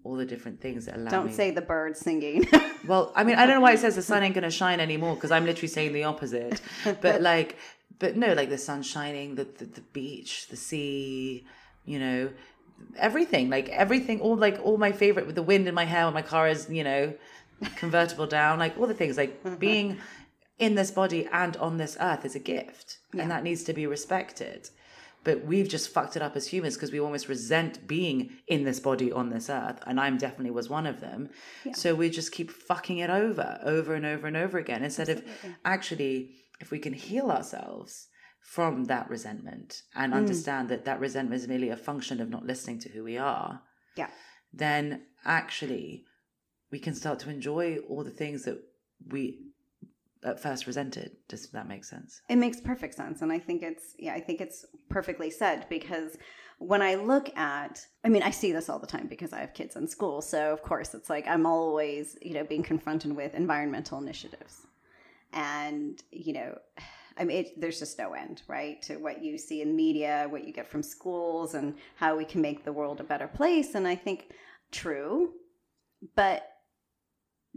all 0.03 0.15
the 0.15 0.25
different 0.25 0.59
things 0.59 0.85
that 0.85 0.97
allow 0.97 1.09
Don't 1.09 1.27
me. 1.27 1.31
say 1.31 1.51
the 1.51 1.61
bird 1.61 1.95
singing. 1.95 2.47
Well, 2.85 3.11
I 3.15 3.23
mean, 3.23 3.37
I 3.37 3.47
don't 3.47 3.55
know 3.55 3.61
why 3.61 3.71
it 3.71 3.79
says 3.79 3.95
the 3.95 4.03
sun 4.03 4.21
ain't 4.21 4.35
gonna 4.35 4.51
shine 4.51 4.79
anymore 4.79 5.15
because 5.15 5.31
I'm 5.31 5.43
literally 5.43 5.69
saying 5.69 5.93
the 5.93 6.03
opposite. 6.03 6.61
But 7.01 7.19
like, 7.19 7.57
but 7.97 8.15
no, 8.15 8.33
like 8.33 8.49
the 8.49 8.59
sun 8.59 8.83
shining, 8.83 9.33
the, 9.33 9.45
the 9.45 9.65
the 9.65 9.81
beach, 9.81 10.49
the 10.49 10.55
sea, 10.55 11.47
you 11.83 11.97
know, 11.97 12.29
everything, 12.95 13.49
like 13.49 13.69
everything, 13.69 14.21
all 14.21 14.37
like 14.37 14.59
all 14.63 14.77
my 14.77 14.91
favorite 14.91 15.25
with 15.25 15.33
the 15.33 15.41
wind 15.41 15.67
in 15.67 15.73
my 15.73 15.85
hair 15.85 16.05
when 16.05 16.13
my 16.13 16.21
car 16.21 16.47
is, 16.47 16.69
you 16.69 16.83
know, 16.83 17.15
convertible 17.77 18.27
down, 18.27 18.59
like 18.59 18.77
all 18.77 18.85
the 18.85 18.93
things, 18.93 19.17
like 19.17 19.59
being 19.59 19.97
in 20.57 20.75
this 20.75 20.91
body 20.91 21.27
and 21.31 21.57
on 21.57 21.77
this 21.77 21.97
earth 21.99 22.25
is 22.25 22.35
a 22.35 22.39
gift, 22.39 22.99
and 23.17 23.29
that 23.29 23.43
needs 23.43 23.63
to 23.63 23.73
be 23.73 23.87
respected. 23.87 24.69
But 25.23 25.43
we've 25.43 25.67
just 25.67 25.89
fucked 25.89 26.15
it 26.15 26.21
up 26.21 26.35
as 26.35 26.47
humans 26.47 26.75
because 26.75 26.91
we 26.91 26.99
almost 26.99 27.27
resent 27.27 27.87
being 27.87 28.29
in 28.47 28.63
this 28.63 28.79
body 28.79 29.11
on 29.11 29.29
this 29.29 29.49
earth. 29.49 29.79
And 29.87 29.99
I'm 29.99 30.17
definitely 30.17 30.51
was 30.51 30.69
one 30.69 30.85
of 30.85 31.01
them. 31.01 31.29
So 31.73 31.95
we 31.95 32.11
just 32.11 32.31
keep 32.31 32.51
fucking 32.51 32.99
it 32.99 33.09
over, 33.09 33.59
over 33.63 33.95
and 33.95 34.05
over 34.05 34.27
and 34.27 34.37
over 34.37 34.59
again. 34.59 34.83
Instead 34.83 35.09
of 35.09 35.23
actually, 35.65 36.35
if 36.61 36.69
we 36.69 36.77
can 36.77 36.93
heal 36.93 37.31
ourselves 37.31 38.07
from 38.39 38.85
that 38.85 39.09
resentment 39.09 39.81
and 39.95 40.13
mm. 40.13 40.17
understand 40.17 40.69
that 40.69 40.85
that 40.85 40.99
resentment 40.99 41.41
is 41.41 41.47
merely 41.47 41.69
a 41.69 41.75
function 41.75 42.21
of 42.21 42.29
not 42.29 42.45
listening 42.45 42.77
to 42.79 42.89
who 42.89 43.03
we 43.03 43.17
are, 43.17 43.61
yeah. 43.97 44.09
then 44.53 45.01
actually 45.25 46.05
we 46.71 46.77
can 46.77 46.93
start 46.93 47.17
to 47.19 47.31
enjoy 47.31 47.77
all 47.89 48.03
the 48.03 48.11
things 48.11 48.43
that 48.43 48.61
we 49.09 49.39
at 50.23 50.39
first 50.39 50.67
resented. 50.67 51.17
Does 51.27 51.47
that 51.47 51.67
make 51.67 51.83
sense? 51.83 52.21
It 52.29 52.37
makes 52.37 52.59
perfect 52.59 52.95
sense. 52.95 53.21
And 53.21 53.31
I 53.31 53.39
think 53.39 53.61
it's, 53.61 53.95
yeah, 53.97 54.13
I 54.13 54.19
think 54.19 54.41
it's 54.41 54.65
perfectly 54.89 55.29
said 55.29 55.67
because 55.69 56.17
when 56.57 56.81
I 56.81 56.95
look 56.95 57.35
at, 57.37 57.85
I 58.03 58.09
mean, 58.09 58.23
I 58.23 58.31
see 58.31 58.51
this 58.51 58.69
all 58.69 58.79
the 58.79 58.87
time 58.87 59.07
because 59.07 59.33
I 59.33 59.39
have 59.39 59.53
kids 59.53 59.75
in 59.75 59.87
school. 59.87 60.21
So, 60.21 60.53
of 60.53 60.63
course, 60.63 60.93
it's 60.93 61.09
like 61.09 61.27
I'm 61.27 61.45
always, 61.45 62.17
you 62.21 62.33
know, 62.33 62.43
being 62.43 62.63
confronted 62.63 63.15
with 63.15 63.33
environmental 63.35 63.99
initiatives. 63.99 64.65
And, 65.33 66.01
you 66.11 66.33
know, 66.33 66.57
I 67.17 67.23
mean, 67.23 67.45
it, 67.45 67.59
there's 67.59 67.79
just 67.79 67.97
no 67.97 68.13
end, 68.13 68.41
right, 68.47 68.81
to 68.83 68.97
what 68.97 69.23
you 69.23 69.37
see 69.37 69.61
in 69.61 69.75
media, 69.75 70.27
what 70.29 70.45
you 70.45 70.53
get 70.53 70.67
from 70.67 70.83
schools, 70.83 71.53
and 71.53 71.75
how 71.95 72.17
we 72.17 72.25
can 72.25 72.41
make 72.41 72.63
the 72.63 72.73
world 72.73 72.99
a 72.99 73.03
better 73.03 73.27
place. 73.27 73.75
And 73.75 73.87
I 73.87 73.95
think 73.95 74.31
true, 74.71 75.33
but 76.15 76.47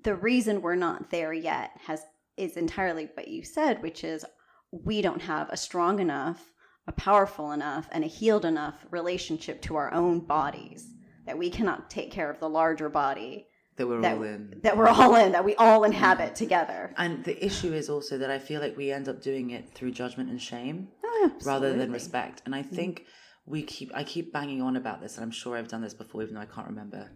the 0.02 0.14
reason 0.14 0.62
we're 0.62 0.76
not 0.76 1.10
there 1.10 1.32
yet 1.32 1.70
has 1.86 2.02
is 2.38 2.56
entirely 2.56 3.08
what 3.14 3.28
you 3.28 3.42
said, 3.42 3.82
which 3.82 4.04
is 4.04 4.24
we 4.70 5.02
don't 5.02 5.22
have 5.22 5.48
a 5.50 5.56
strong 5.56 5.98
enough, 5.98 6.52
a 6.86 6.92
powerful 6.92 7.52
enough, 7.52 7.88
and 7.92 8.04
a 8.04 8.06
healed 8.06 8.44
enough 8.44 8.86
relationship 8.90 9.60
to 9.62 9.76
our 9.76 9.92
own 9.92 10.20
bodies 10.20 10.86
that 11.26 11.38
we 11.38 11.50
cannot 11.50 11.90
take 11.90 12.10
care 12.10 12.30
of 12.30 12.40
the 12.40 12.48
larger 12.48 12.88
body 12.88 13.46
That 13.76 13.86
we're 13.88 14.00
that, 14.02 14.16
all 14.16 14.22
in. 14.22 14.60
that 14.62 14.76
we're 14.76 14.88
all 14.88 15.14
in, 15.16 15.32
that 15.32 15.44
we 15.44 15.54
all 15.56 15.84
inhabit 15.84 16.34
together. 16.34 16.94
And 16.96 17.24
the 17.24 17.44
issue 17.44 17.72
is 17.72 17.88
also 17.90 18.18
that 18.18 18.30
I 18.30 18.38
feel 18.38 18.60
like 18.60 18.76
we 18.76 18.90
end 18.92 19.08
up 19.08 19.20
doing 19.22 19.50
it 19.50 19.74
through 19.74 19.92
judgment 19.92 20.30
and 20.30 20.40
shame 20.40 20.88
Oh, 21.04 21.32
rather 21.44 21.74
than 21.76 21.90
respect. 21.92 22.42
And 22.44 22.54
I 22.54 22.62
think 22.62 23.04
we 23.46 23.62
keep 23.62 23.90
I 23.94 24.04
keep 24.04 24.32
banging 24.32 24.60
on 24.62 24.76
about 24.76 25.00
this, 25.00 25.16
and 25.16 25.24
I'm 25.24 25.30
sure 25.30 25.56
I've 25.56 25.68
done 25.68 25.80
this 25.80 25.94
before, 25.94 26.22
even 26.22 26.34
though 26.34 26.42
I 26.42 26.46
can't 26.46 26.66
remember 26.68 27.10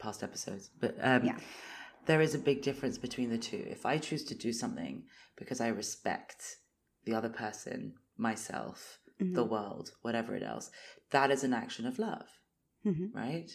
past 0.00 0.22
episodes. 0.22 0.70
But 0.80 0.96
um, 1.00 1.24
Yeah. 1.24 1.36
There 2.06 2.20
is 2.20 2.34
a 2.34 2.38
big 2.38 2.62
difference 2.62 2.98
between 2.98 3.30
the 3.30 3.38
two. 3.38 3.64
If 3.68 3.84
I 3.86 3.98
choose 3.98 4.24
to 4.24 4.34
do 4.34 4.52
something 4.52 5.04
because 5.36 5.60
I 5.60 5.68
respect 5.68 6.56
the 7.04 7.14
other 7.14 7.28
person, 7.28 7.94
myself, 8.16 8.98
the 9.18 9.44
world, 9.44 9.92
whatever 10.02 10.34
it 10.34 10.42
else, 10.42 10.70
that 11.10 11.30
is 11.30 11.44
an 11.44 11.52
action 11.52 11.86
of 11.86 11.98
love, 11.98 12.26
Mhm. 12.86 13.14
right? 13.14 13.50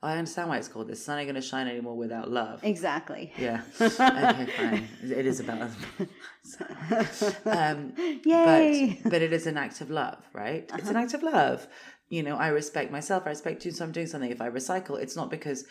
I 0.00 0.16
understand 0.16 0.48
why 0.48 0.58
it's 0.58 0.68
called 0.68 0.86
"The 0.88 0.94
sun 0.94 1.18
ain't 1.18 1.28
gonna 1.28 1.42
shine 1.42 1.66
anymore 1.66 1.96
without 1.96 2.30
love." 2.30 2.62
Exactly. 2.62 3.32
Yeah. 3.36 3.62
okay, 3.80 4.46
fine. 4.56 4.88
It 5.02 5.26
is 5.26 5.40
about 5.40 5.70
um, 7.46 7.92
Yay! 8.24 9.00
but 9.02 9.10
but 9.10 9.22
it 9.22 9.32
is 9.32 9.46
an 9.46 9.56
act 9.56 9.80
of 9.80 9.90
love, 9.90 10.24
right? 10.32 10.70
It's 10.74 10.88
an 10.90 10.96
act 10.96 11.14
of 11.14 11.22
love. 11.22 11.66
You 12.08 12.22
know, 12.22 12.36
I 12.36 12.48
respect 12.48 12.92
myself. 12.92 13.24
I 13.26 13.30
respect 13.30 13.64
you. 13.64 13.70
So 13.72 13.84
I'm 13.84 13.92
doing 13.92 14.06
something. 14.06 14.30
If 14.30 14.40
I 14.40 14.50
recycle, 14.50 15.00
it's 15.00 15.16
not 15.16 15.30
because 15.30 15.64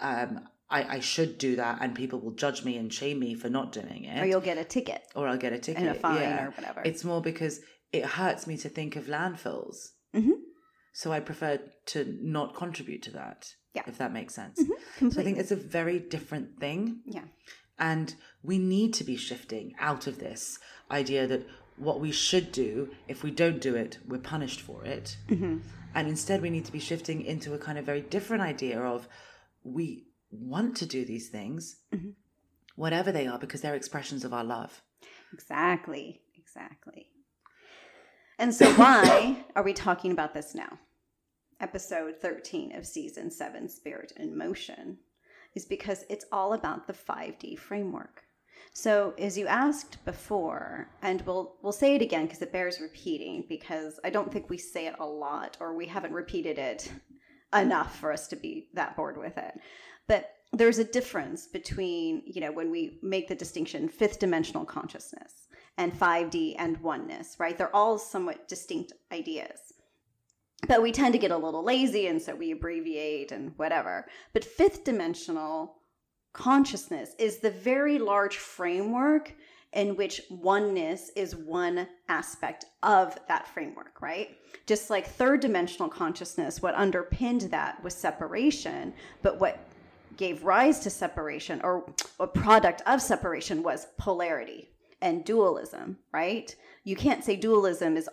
um, 0.00 0.48
I, 0.70 0.96
I 0.96 1.00
should 1.00 1.38
do 1.38 1.56
that 1.56 1.78
and 1.80 1.94
people 1.94 2.20
will 2.20 2.32
judge 2.32 2.64
me 2.64 2.76
and 2.76 2.92
shame 2.92 3.18
me 3.20 3.34
for 3.34 3.48
not 3.48 3.72
doing 3.72 4.04
it, 4.04 4.20
or 4.22 4.26
you'll 4.26 4.40
get 4.40 4.58
a 4.58 4.64
ticket. 4.64 5.02
or 5.14 5.26
I'll 5.28 5.38
get 5.38 5.52
a 5.52 5.58
ticket 5.58 5.82
and 5.82 5.96
a 5.96 5.98
fine 5.98 6.20
yeah. 6.20 6.46
or 6.46 6.50
whatever. 6.50 6.82
It's 6.84 7.04
more 7.04 7.22
because 7.22 7.60
it 7.92 8.04
hurts 8.04 8.46
me 8.46 8.56
to 8.58 8.68
think 8.68 8.96
of 8.96 9.06
landfills. 9.06 9.92
Mhm. 10.14 10.32
So 10.92 11.12
I 11.12 11.20
prefer 11.20 11.60
to 11.86 12.18
not 12.20 12.54
contribute 12.54 13.02
to 13.04 13.12
that. 13.12 13.54
Yeah. 13.74 13.82
Mm-hmm. 13.82 13.90
If 13.90 13.98
that 13.98 14.12
makes 14.12 14.34
sense. 14.34 14.60
So 14.98 15.20
I 15.20 15.24
think 15.24 15.38
it's 15.38 15.52
a 15.52 15.56
very 15.56 15.98
different 16.00 16.58
thing. 16.58 17.00
Yeah. 17.06 17.24
And 17.78 18.14
we 18.42 18.58
need 18.58 18.92
to 18.94 19.04
be 19.04 19.16
shifting 19.16 19.74
out 19.78 20.06
of 20.08 20.18
this 20.18 20.58
idea 20.90 21.26
that 21.28 21.46
what 21.76 22.00
we 22.00 22.10
should 22.10 22.50
do, 22.50 22.90
if 23.06 23.22
we 23.22 23.30
don't 23.30 23.60
do 23.60 23.76
it, 23.76 23.98
we're 24.06 24.18
punished 24.18 24.60
for 24.60 24.84
it. 24.84 25.16
And 25.94 26.08
instead, 26.08 26.42
we 26.42 26.50
need 26.50 26.64
to 26.64 26.72
be 26.72 26.80
shifting 26.80 27.22
into 27.22 27.54
a 27.54 27.58
kind 27.58 27.78
of 27.78 27.86
very 27.86 28.00
different 28.00 28.42
idea 28.42 28.80
of 28.80 29.06
we 29.62 30.07
want 30.30 30.76
to 30.78 30.86
do 30.86 31.04
these 31.04 31.28
things, 31.28 31.76
mm-hmm. 31.94 32.10
whatever 32.76 33.12
they 33.12 33.26
are, 33.26 33.38
because 33.38 33.60
they're 33.60 33.74
expressions 33.74 34.24
of 34.24 34.32
our 34.32 34.44
love. 34.44 34.82
Exactly. 35.32 36.22
Exactly. 36.36 37.06
And 38.38 38.54
so, 38.54 38.72
why 38.74 39.44
are 39.54 39.62
we 39.62 39.72
talking 39.72 40.12
about 40.12 40.34
this 40.34 40.54
now? 40.54 40.78
Episode 41.60 42.16
13 42.20 42.74
of 42.76 42.86
season 42.86 43.30
7, 43.30 43.68
Spirit 43.68 44.12
in 44.16 44.36
Motion, 44.36 44.98
is 45.54 45.64
because 45.64 46.04
it's 46.08 46.24
all 46.30 46.52
about 46.52 46.86
the 46.86 46.92
5D 46.92 47.58
framework. 47.58 48.22
So, 48.72 49.14
as 49.18 49.36
you 49.36 49.46
asked 49.46 50.04
before, 50.04 50.90
and 51.02 51.22
we'll 51.22 51.56
we'll 51.62 51.72
say 51.72 51.94
it 51.96 52.02
again 52.02 52.26
because 52.26 52.42
it 52.42 52.52
bears 52.52 52.80
repeating 52.80 53.44
because 53.48 53.98
I 54.04 54.10
don't 54.10 54.32
think 54.32 54.48
we 54.48 54.58
say 54.58 54.86
it 54.86 54.94
a 55.00 55.06
lot 55.06 55.56
or 55.60 55.74
we 55.74 55.86
haven't 55.86 56.12
repeated 56.12 56.58
it 56.58 56.90
enough 57.52 57.98
for 57.98 58.12
us 58.12 58.28
to 58.28 58.36
be 58.36 58.68
that 58.74 58.96
bored 58.96 59.16
with 59.16 59.36
it. 59.36 59.54
But 60.08 60.34
there's 60.52 60.78
a 60.78 60.84
difference 60.84 61.46
between, 61.46 62.22
you 62.26 62.40
know, 62.40 62.50
when 62.50 62.70
we 62.70 62.98
make 63.02 63.28
the 63.28 63.34
distinction 63.34 63.88
fifth 63.88 64.18
dimensional 64.18 64.64
consciousness 64.64 65.46
and 65.76 65.92
5D 65.92 66.56
and 66.58 66.78
oneness, 66.78 67.36
right? 67.38 67.56
They're 67.56 67.74
all 67.74 67.98
somewhat 67.98 68.48
distinct 68.48 68.92
ideas. 69.12 69.60
But 70.66 70.82
we 70.82 70.90
tend 70.90 71.12
to 71.12 71.18
get 71.18 71.30
a 71.30 71.36
little 71.36 71.62
lazy 71.62 72.08
and 72.08 72.20
so 72.20 72.34
we 72.34 72.50
abbreviate 72.50 73.30
and 73.30 73.52
whatever. 73.56 74.06
But 74.32 74.44
fifth 74.44 74.82
dimensional 74.82 75.76
consciousness 76.32 77.14
is 77.18 77.38
the 77.38 77.50
very 77.50 77.98
large 77.98 78.36
framework 78.36 79.34
in 79.74 79.96
which 79.96 80.22
oneness 80.30 81.10
is 81.14 81.36
one 81.36 81.86
aspect 82.08 82.64
of 82.82 83.18
that 83.28 83.46
framework, 83.46 84.00
right? 84.00 84.38
Just 84.66 84.88
like 84.88 85.06
third 85.06 85.40
dimensional 85.40 85.88
consciousness, 85.88 86.62
what 86.62 86.74
underpinned 86.74 87.42
that 87.42 87.82
was 87.84 87.94
separation, 87.94 88.94
but 89.22 89.38
what 89.38 89.67
gave 90.18 90.44
rise 90.44 90.80
to 90.80 90.90
separation 90.90 91.60
or 91.64 91.90
a 92.20 92.26
product 92.26 92.82
of 92.86 93.00
separation 93.00 93.62
was 93.62 93.86
polarity 93.96 94.68
and 95.00 95.24
dualism, 95.24 95.96
right? 96.12 96.54
You 96.84 96.96
can't 96.96 97.24
say 97.24 97.36
dualism 97.36 97.96
is 97.96 98.08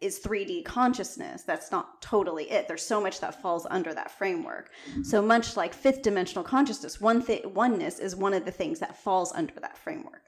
is 0.00 0.18
3D 0.20 0.64
consciousness. 0.66 1.42
That's 1.44 1.70
not 1.70 2.02
totally 2.02 2.50
it. 2.50 2.66
There's 2.68 2.84
so 2.84 3.00
much 3.00 3.20
that 3.20 3.40
falls 3.40 3.66
under 3.70 3.94
that 3.94 4.10
framework. 4.10 4.70
So 5.02 5.22
much 5.22 5.56
like 5.56 5.72
fifth 5.72 6.02
dimensional 6.02 6.44
consciousness, 6.44 7.00
one 7.00 7.22
thing 7.22 7.40
oneness 7.54 8.00
is 8.00 8.14
one 8.16 8.34
of 8.34 8.44
the 8.44 8.50
things 8.50 8.80
that 8.80 8.98
falls 9.02 9.32
under 9.32 9.54
that 9.60 9.78
framework. 9.78 10.20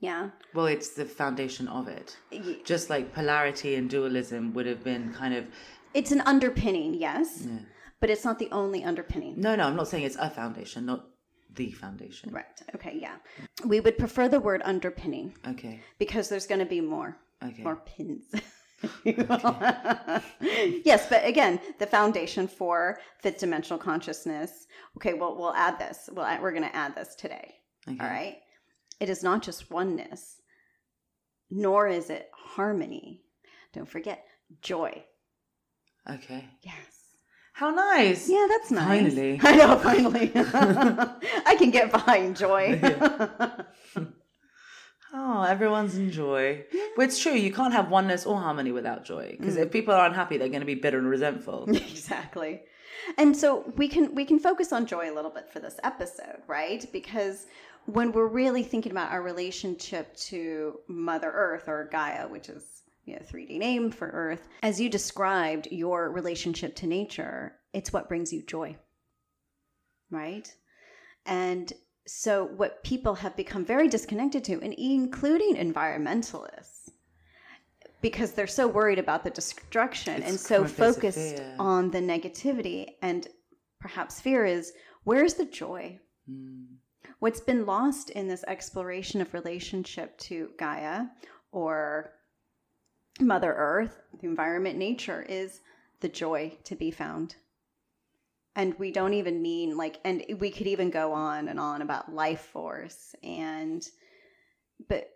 Yeah. 0.00 0.30
Well, 0.54 0.66
it's 0.66 0.90
the 0.90 1.04
foundation 1.04 1.68
of 1.68 1.88
it. 1.88 2.16
Y- 2.32 2.58
Just 2.64 2.88
like 2.88 3.12
polarity 3.14 3.74
and 3.74 3.90
dualism 3.90 4.54
would 4.54 4.66
have 4.66 4.82
been 4.84 5.12
kind 5.12 5.34
of. 5.34 5.46
It's 5.92 6.12
an 6.12 6.22
underpinning, 6.22 6.94
yes, 6.94 7.46
but 8.00 8.10
it's 8.10 8.24
not 8.24 8.38
the 8.38 8.48
only 8.52 8.84
underpinning. 8.84 9.40
No, 9.40 9.56
no, 9.56 9.64
I'm 9.64 9.76
not 9.76 9.88
saying 9.88 10.04
it's 10.04 10.16
a 10.16 10.30
foundation, 10.30 10.86
not 10.86 11.06
the 11.54 11.70
foundation. 11.72 12.32
Right. 12.32 12.44
Okay, 12.74 12.98
yeah. 13.00 13.16
We 13.64 13.80
would 13.80 13.98
prefer 13.98 14.28
the 14.28 14.40
word 14.40 14.62
underpinning 14.64 15.34
Okay. 15.48 15.80
because 15.98 16.28
there's 16.28 16.46
going 16.46 16.58
to 16.60 16.66
be 16.66 16.80
more 16.80 17.16
Okay. 17.44 17.62
more 17.62 17.76
pins. 17.76 18.24
yes, 19.04 21.06
but 21.08 21.26
again, 21.26 21.58
the 21.78 21.86
foundation 21.86 22.46
for 22.46 22.98
fifth 23.22 23.38
dimensional 23.38 23.78
consciousness. 23.78 24.66
Okay, 24.96 25.14
well, 25.14 25.36
we'll 25.36 25.54
add 25.54 25.78
this. 25.78 26.10
Well, 26.12 26.38
we're 26.42 26.52
going 26.52 26.68
to 26.68 26.76
add 26.76 26.94
this 26.94 27.14
today. 27.14 27.54
Okay. 27.88 27.98
All 28.00 28.08
right. 28.10 28.36
It 29.00 29.08
is 29.08 29.22
not 29.22 29.42
just 29.42 29.70
oneness, 29.70 30.40
nor 31.50 31.88
is 31.88 32.10
it 32.10 32.30
harmony. 32.34 33.22
Don't 33.72 33.88
forget 33.88 34.24
joy. 34.62 35.04
Okay. 36.10 36.44
Yes. 36.62 36.74
How 37.56 37.70
nice. 37.70 38.28
Yeah, 38.28 38.46
that's 38.50 38.70
nice. 38.70 39.14
Finally. 39.14 39.40
I 39.42 39.56
know, 39.56 39.78
finally. 39.78 40.30
I 41.46 41.56
can 41.58 41.70
get 41.70 41.90
behind 41.90 42.36
joy. 42.36 42.80
Oh, 45.18 45.44
everyone's 45.44 45.96
in 45.96 46.10
joy. 46.10 46.64
But 46.94 47.06
it's 47.06 47.18
true, 47.18 47.32
you 47.32 47.50
can't 47.52 47.72
have 47.72 47.90
oneness 47.90 48.26
or 48.26 48.38
harmony 48.38 48.70
without 48.72 49.04
joy. 49.04 49.34
Because 49.38 49.56
Mm. 49.56 49.62
if 49.62 49.70
people 49.70 49.94
are 49.94 50.04
unhappy, 50.06 50.36
they're 50.36 50.48
going 50.50 50.60
to 50.60 50.66
be 50.66 50.74
bitter 50.74 50.98
and 50.98 51.08
resentful. 51.08 51.64
exactly 51.70 52.62
and 53.18 53.36
so 53.36 53.72
we 53.76 53.86
can 53.88 54.14
we 54.14 54.24
can 54.24 54.38
focus 54.38 54.72
on 54.72 54.84
joy 54.84 55.10
a 55.10 55.14
little 55.14 55.30
bit 55.30 55.48
for 55.48 55.60
this 55.60 55.78
episode 55.84 56.38
right 56.48 56.86
because 56.92 57.46
when 57.84 58.10
we're 58.10 58.26
really 58.26 58.62
thinking 58.64 58.90
about 58.90 59.12
our 59.12 59.22
relationship 59.22 60.14
to 60.16 60.80
mother 60.88 61.30
earth 61.30 61.68
or 61.68 61.88
gaia 61.92 62.26
which 62.26 62.48
is 62.48 62.75
you 63.06 63.14
know 63.14 63.22
3d 63.22 63.58
name 63.58 63.90
for 63.90 64.08
earth 64.08 64.48
as 64.62 64.80
you 64.80 64.88
described 64.90 65.68
your 65.70 66.10
relationship 66.10 66.74
to 66.76 66.86
nature 66.86 67.54
it's 67.72 67.92
what 67.92 68.08
brings 68.08 68.32
you 68.32 68.42
joy 68.42 68.76
right 70.10 70.54
and 71.24 71.72
so 72.06 72.44
what 72.44 72.84
people 72.84 73.14
have 73.16 73.36
become 73.36 73.64
very 73.64 73.88
disconnected 73.88 74.44
to 74.44 74.60
and 74.62 74.74
including 74.74 75.56
environmentalists 75.56 76.90
because 78.02 78.32
they're 78.32 78.46
so 78.46 78.68
worried 78.68 78.98
about 78.98 79.24
the 79.24 79.30
destruction 79.30 80.14
It's 80.22 80.28
and 80.30 80.38
so 80.38 80.56
from 80.64 80.64
a 80.64 80.68
place 80.74 80.88
of 80.88 80.94
focused 80.94 81.36
fear. 81.36 81.56
on 81.58 81.90
the 81.90 81.98
negativity 82.00 82.86
and 83.02 83.26
perhaps 83.80 84.20
fear 84.20 84.44
is 84.44 84.72
where's 85.04 85.34
the 85.34 85.46
joy 85.46 85.98
Mm. 86.28 86.66
what's 87.20 87.38
been 87.38 87.66
lost 87.66 88.10
in 88.10 88.26
this 88.26 88.42
exploration 88.48 89.20
of 89.20 89.32
relationship 89.32 90.18
to 90.18 90.50
gaia 90.58 91.04
or 91.52 92.14
mother 93.20 93.54
earth 93.56 94.02
the 94.20 94.26
environment 94.26 94.78
nature 94.78 95.24
is 95.28 95.60
the 96.00 96.08
joy 96.08 96.56
to 96.64 96.74
be 96.76 96.90
found. 96.90 97.36
And 98.54 98.78
we 98.78 98.90
don't 98.90 99.14
even 99.14 99.42
mean 99.42 99.76
like 99.76 99.98
and 100.04 100.24
we 100.38 100.50
could 100.50 100.66
even 100.66 100.90
go 100.90 101.12
on 101.12 101.48
and 101.48 101.60
on 101.60 101.82
about 101.82 102.12
life 102.12 102.40
force 102.40 103.14
and 103.22 103.86
but 104.88 105.08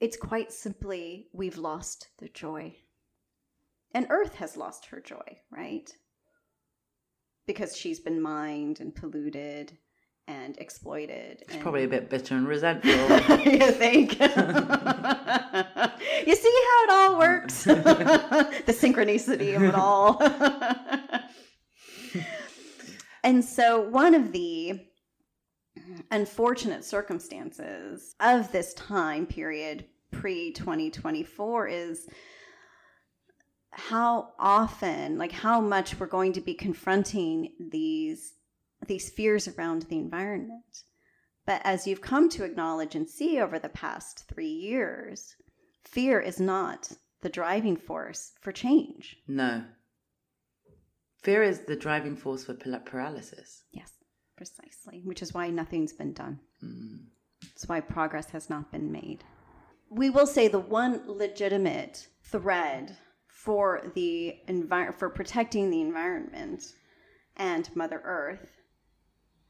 it's 0.00 0.16
quite 0.16 0.52
simply 0.52 1.28
we've 1.32 1.58
lost 1.58 2.08
the 2.18 2.28
joy. 2.28 2.74
And 3.92 4.06
earth 4.10 4.34
has 4.36 4.56
lost 4.56 4.86
her 4.86 5.00
joy 5.00 5.38
right? 5.50 5.90
Because 7.46 7.76
she's 7.76 8.00
been 8.00 8.20
mined 8.20 8.80
and 8.80 8.94
polluted 8.94 9.78
and 10.28 10.58
exploited 10.58 11.42
It's 11.42 11.54
and 11.54 11.62
probably 11.62 11.84
a 11.84 11.88
bit 11.88 12.10
bitter 12.10 12.34
and 12.36 12.48
resentful. 12.48 12.90
you 13.44 13.70
think? 13.72 14.18
you 14.20 14.26
see 16.36 16.56
how 16.64 16.84
it 16.84 16.90
all 16.90 17.18
works? 17.18 17.64
the 17.64 18.52
synchronicity 18.68 19.54
of 19.56 19.62
it 19.62 19.74
all. 19.74 20.20
and 23.22 23.44
so, 23.44 23.80
one 23.80 24.14
of 24.14 24.32
the 24.32 24.80
unfortunate 26.10 26.84
circumstances 26.84 28.16
of 28.20 28.50
this 28.52 28.74
time 28.74 29.26
period 29.26 29.84
pre 30.10 30.52
2024 30.52 31.68
is 31.68 32.08
how 33.70 34.30
often 34.38 35.18
like 35.18 35.32
how 35.32 35.60
much 35.60 36.00
we're 36.00 36.06
going 36.06 36.32
to 36.32 36.40
be 36.40 36.54
confronting 36.54 37.52
these 37.70 38.32
these 38.86 39.10
fears 39.10 39.48
around 39.48 39.82
the 39.82 39.98
environment 39.98 40.84
but 41.46 41.60
as 41.64 41.86
you've 41.86 42.00
come 42.00 42.28
to 42.30 42.44
acknowledge 42.44 42.96
and 42.96 43.08
see 43.08 43.40
over 43.40 43.58
the 43.58 43.68
past 43.68 44.24
three 44.28 44.50
years, 44.50 45.36
fear 45.84 46.20
is 46.20 46.40
not 46.40 46.92
the 47.22 47.28
driving 47.28 47.76
force 47.76 48.32
for 48.40 48.52
change. 48.52 49.16
no. 49.26 49.64
Fear 51.22 51.42
is 51.42 51.60
the 51.60 51.74
driving 51.74 52.14
force 52.14 52.44
for 52.44 52.54
paralysis. 52.54 53.64
Yes, 53.72 53.90
precisely, 54.36 55.00
which 55.02 55.22
is 55.22 55.34
why 55.34 55.50
nothing's 55.50 55.92
been 55.92 56.12
done. 56.12 56.38
Mm. 56.62 57.06
It's 57.50 57.68
why 57.68 57.80
progress 57.80 58.30
has 58.30 58.48
not 58.48 58.70
been 58.70 58.92
made. 58.92 59.24
We 59.90 60.08
will 60.08 60.28
say 60.28 60.46
the 60.46 60.60
one 60.60 61.02
legitimate 61.06 62.06
thread 62.22 62.96
for 63.26 63.90
the 63.96 64.36
envir- 64.46 64.94
for 64.94 65.10
protecting 65.10 65.68
the 65.68 65.80
environment 65.80 66.62
and 67.36 67.74
Mother 67.74 68.00
Earth 68.04 68.60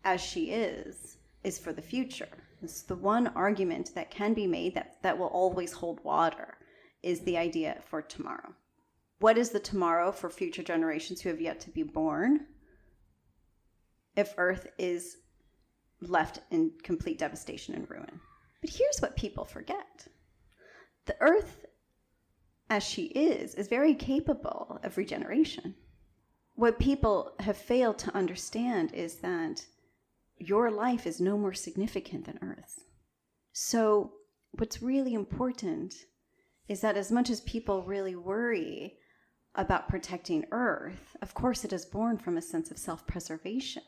as 0.07 0.21
she 0.21 0.53
is 0.53 1.19
is 1.43 1.59
for 1.59 1.73
the 1.73 1.83
future. 1.83 2.29
It's 2.63 2.83
the 2.83 2.95
one 2.95 3.27
argument 3.29 3.91
that 3.97 4.11
can 4.11 4.35
be 4.35 4.47
made 4.47 4.75
that, 4.75 5.03
that 5.03 5.19
will 5.19 5.27
always 5.27 5.73
hold 5.73 6.03
water 6.05 6.57
is 7.03 7.21
the 7.21 7.37
idea 7.37 7.83
for 7.91 8.01
tomorrow. 8.01 8.55
What 9.19 9.37
is 9.37 9.51
the 9.51 9.59
tomorrow 9.59 10.13
for 10.13 10.31
future 10.31 10.63
generations 10.63 11.21
who 11.21 11.29
have 11.29 11.41
yet 11.41 11.59
to 11.61 11.71
be 11.71 11.83
born 11.83 12.47
if 14.17 14.33
Earth 14.39 14.69
is 14.79 15.19
left 16.01 16.41
in 16.53 16.71
complete 16.85 17.19
devastation 17.19 17.75
and 17.75 17.91
ruin? 17.91 18.21
But 18.61 18.71
here's 18.71 19.01
what 19.01 19.17
people 19.17 19.45
forget 19.45 20.07
the 21.07 21.17
Earth, 21.21 21.67
as 22.71 22.85
she 22.85 23.07
is, 23.07 23.55
is 23.55 23.69
very 23.69 23.95
capable 23.95 24.79
of 24.85 24.97
regeneration. 24.97 25.75
What 26.55 26.79
people 26.79 27.33
have 27.41 27.57
failed 27.57 27.99
to 27.99 28.15
understand 28.17 28.93
is 28.95 29.17
that 29.17 29.67
your 30.39 30.71
life 30.71 31.07
is 31.07 31.21
no 31.21 31.39
more 31.39 31.55
significant 31.55 32.27
than 32.27 32.39
Earth's. 32.43 32.81
So, 33.53 34.13
what's 34.53 34.83
really 34.83 35.15
important 35.15 35.95
is 36.69 36.81
that 36.81 36.97
as 36.97 37.11
much 37.11 37.31
as 37.31 37.41
people 37.43 37.83
really 37.83 38.17
worry 38.17 38.99
about 39.55 39.89
protecting 39.89 40.45
Earth, 40.53 41.17
of 41.23 41.33
course, 41.35 41.65
it 41.65 41.73
is 41.73 41.87
born 41.87 42.19
from 42.19 42.37
a 42.37 42.43
sense 42.43 42.71
of 42.71 42.79
self 42.79 43.07
preservation. 43.07 43.83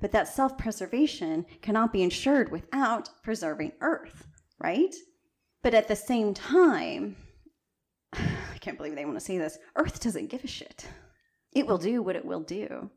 But 0.00 0.12
that 0.12 0.28
self 0.28 0.58
preservation 0.58 1.46
cannot 1.62 1.92
be 1.92 2.02
ensured 2.02 2.50
without 2.50 3.10
preserving 3.22 3.72
Earth, 3.80 4.26
right? 4.58 4.94
But 5.62 5.74
at 5.74 5.88
the 5.88 5.96
same 5.96 6.34
time, 6.34 7.16
I 8.12 8.58
can't 8.60 8.76
believe 8.76 8.96
they 8.96 9.04
want 9.04 9.18
to 9.18 9.24
say 9.24 9.38
this 9.38 9.58
Earth 9.76 10.00
doesn't 10.00 10.30
give 10.30 10.44
a 10.44 10.48
shit. 10.48 10.86
It 11.52 11.66
will 11.66 11.78
do 11.78 12.02
what 12.02 12.16
it 12.16 12.24
will 12.24 12.40
do, 12.40 12.90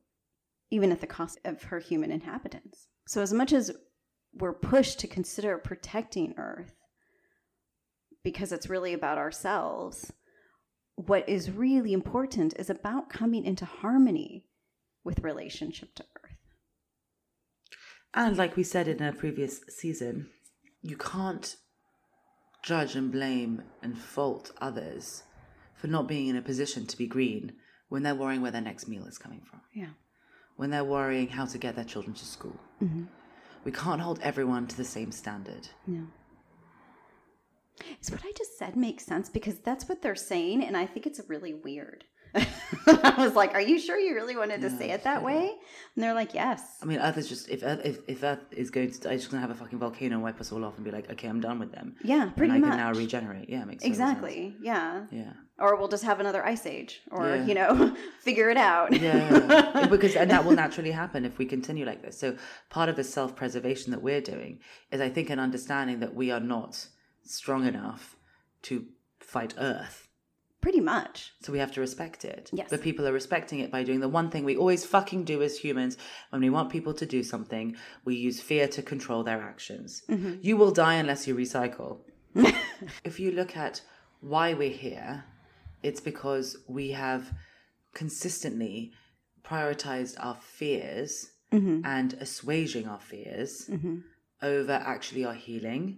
even 0.70 0.92
at 0.92 1.02
the 1.02 1.08
cost 1.08 1.40
of 1.46 1.64
her 1.64 1.80
human 1.80 2.12
inhabitants. 2.12 2.88
So, 3.08 3.22
as 3.22 3.34
much 3.34 3.54
as 3.54 3.72
we're 4.34 4.54
pushed 4.54 5.00
to 5.00 5.08
consider 5.08 5.58
protecting 5.58 6.34
Earth 6.38 6.74
because 8.24 8.52
it's 8.52 8.70
really 8.70 8.94
about 8.94 9.18
ourselves, 9.18 10.12
what 10.96 11.28
is 11.30 11.52
really 11.52 11.94
important 11.94 12.54
is 12.58 12.70
about 12.70 13.10
coming 13.10 13.46
into 13.46 13.66
harmony 13.66 14.46
with 15.04 15.20
relationship 15.20 15.96
to 15.96 16.04
Earth. 16.04 16.38
And 18.14 18.36
like 18.36 18.56
we 18.56 18.64
said 18.64 18.88
in 18.88 19.02
a 19.02 19.14
previous 19.14 19.62
season, 19.70 20.30
you 20.82 20.98
can't 20.98 21.56
judge 22.64 22.96
and 22.96 23.12
blame 23.12 23.64
and 23.82 23.98
fault 23.98 24.52
others 24.60 25.24
for 25.76 25.88
not 25.88 26.08
being 26.08 26.28
in 26.28 26.36
a 26.36 26.42
position 26.42 26.86
to 26.88 26.98
be 26.98 27.08
green 27.08 27.54
when 27.90 28.04
they're 28.04 28.16
worrying 28.16 28.42
where 28.42 28.52
their 28.52 28.62
next 28.62 28.88
meal 28.88 29.06
is 29.06 29.18
coming 29.18 29.42
from, 29.50 29.62
Yeah. 29.74 29.92
When 30.58 30.70
they're 30.70 30.84
worrying 30.84 31.30
how 31.30 31.46
to 31.46 31.58
get 31.58 31.76
their 31.76 31.86
children 31.86 32.14
to 32.16 32.26
school. 32.26 32.60
Mm-hmm. 32.84 33.04
We 33.64 33.72
can't 33.72 34.02
hold 34.02 34.20
everyone 34.22 34.68
to 34.68 34.78
the 34.78 34.84
same 34.86 35.12
standard. 35.12 35.70
No. 35.86 36.08
Is 38.02 38.12
what 38.12 38.22
I 38.26 38.32
just 38.38 38.58
said 38.58 38.76
make 38.76 39.00
sense? 39.00 39.30
Because 39.30 39.60
that's 39.60 39.88
what 39.88 40.02
they're 40.02 40.16
saying, 40.16 40.64
and 40.64 40.76
I 40.76 40.86
think 40.86 41.06
it's 41.06 41.22
really 41.28 41.54
weird. 41.54 42.06
I 42.36 43.16
was 43.18 43.36
like, 43.36 43.54
"Are 43.54 43.62
you 43.62 43.80
sure 43.80 43.98
you 43.98 44.14
really 44.14 44.36
wanted 44.36 44.62
to 44.62 44.70
say 44.70 44.92
it 44.92 45.04
that 45.04 45.24
way?" 45.24 45.52
And 45.96 46.04
they're 46.04 46.14
like, 46.14 46.34
"Yes." 46.34 46.62
I 46.82 46.86
mean, 46.86 47.00
Earth 47.00 47.18
is 47.18 47.30
just 47.30 47.50
if 47.50 47.64
Earth 47.64 47.82
if, 47.86 48.00
if 48.08 48.24
Earth 48.24 48.40
is 48.52 48.70
going 48.70 48.92
to, 48.92 48.96
it's 48.96 49.24
just 49.24 49.32
gonna 49.32 49.42
have 49.42 49.52
a 49.52 49.56
fucking 49.56 49.80
volcano 49.80 50.16
and 50.16 50.24
wipe 50.24 50.40
us 50.40 50.52
all 50.52 50.66
off 50.66 50.76
and 50.76 50.84
be 50.84 50.92
like, 50.92 51.10
okay, 51.12 51.28
I'm 51.28 51.40
done 51.40 51.60
with 51.60 51.72
them. 51.72 51.96
Yeah, 52.04 52.30
pretty 52.36 52.54
and 52.54 52.66
I 52.66 52.68
much. 52.68 52.78
can 52.78 52.94
now 52.94 53.00
regenerate. 53.00 53.50
Yeah, 53.50 53.64
makes 53.64 53.84
total 53.84 53.98
sense. 53.98 54.12
exactly. 54.12 54.56
Yeah. 54.62 55.06
Yeah. 55.12 55.34
Or 55.60 55.76
we'll 55.76 55.88
just 55.88 56.04
have 56.04 56.20
another 56.20 56.46
ice 56.46 56.66
age, 56.68 57.02
or 57.10 57.28
Yeah. 57.36 57.46
you 57.46 57.54
know, 57.56 57.96
figure 58.20 58.50
it 58.50 58.58
out. 58.58 58.94
Yeah, 58.94 59.88
because 59.90 60.16
and 60.16 60.30
that 60.30 60.46
will 60.46 60.52
naturally 60.66 60.92
happen 60.92 61.26
if 61.26 61.38
we 61.40 61.46
continue 61.46 61.84
like 61.86 62.04
this. 62.04 62.20
So 62.20 62.36
part 62.70 62.90
of 62.90 62.96
the 62.96 63.04
self-preservation 63.04 63.92
that 63.92 64.04
we're 64.04 64.22
doing 64.22 64.60
is, 64.92 65.02
I 65.02 65.10
think, 65.10 65.30
an 65.32 65.40
understanding 65.40 66.00
that 66.02 66.14
we 66.14 66.30
are 66.30 66.40
not 66.40 66.88
strong 67.24 67.66
enough 67.66 68.16
to 68.64 68.86
fight 69.20 69.56
Earth. 69.58 70.04
pretty 70.62 70.80
much. 70.82 71.34
So 71.42 71.52
we 71.54 71.60
have 71.60 71.72
to 71.74 71.82
respect 71.82 72.24
it. 72.26 72.50
Yes. 72.54 72.68
But 72.70 72.82
people 72.82 73.08
are 73.08 73.14
respecting 73.14 73.60
it 73.60 73.72
by 73.72 73.84
doing 73.84 74.00
the 74.02 74.10
one 74.10 74.30
thing 74.30 74.44
we 74.44 74.58
always 74.58 74.86
fucking 74.86 75.24
do 75.24 75.42
as 75.42 75.58
humans. 75.58 75.98
When 76.32 76.42
we 76.42 76.50
want 76.50 76.70
people 76.70 76.94
to 76.96 77.06
do 77.06 77.24
something, 77.24 77.76
we 78.06 78.16
use 78.16 78.42
fear 78.42 78.68
to 78.70 78.82
control 78.82 79.24
their 79.24 79.42
actions. 79.42 80.04
Mm-hmm. 80.10 80.34
You 80.42 80.56
will 80.58 80.72
die 80.72 80.96
unless 80.96 81.26
you 81.28 81.36
recycle. 81.36 82.00
if 83.04 83.20
you 83.20 83.32
look 83.32 83.56
at 83.58 83.82
why 84.20 84.54
we're 84.54 84.70
here, 84.88 85.24
it's 85.84 86.02
because 86.02 86.58
we 86.68 86.92
have 86.92 87.32
consistently 87.94 88.92
prioritized 89.44 90.16
our 90.20 90.36
fears 90.36 91.32
mm-hmm. 91.52 91.82
and 91.86 92.14
assuaging 92.20 92.88
our 92.88 93.00
fears 93.00 93.68
mm-hmm. 93.70 93.98
over 94.42 94.74
actually 94.74 95.26
our 95.26 95.34
healing 95.34 95.98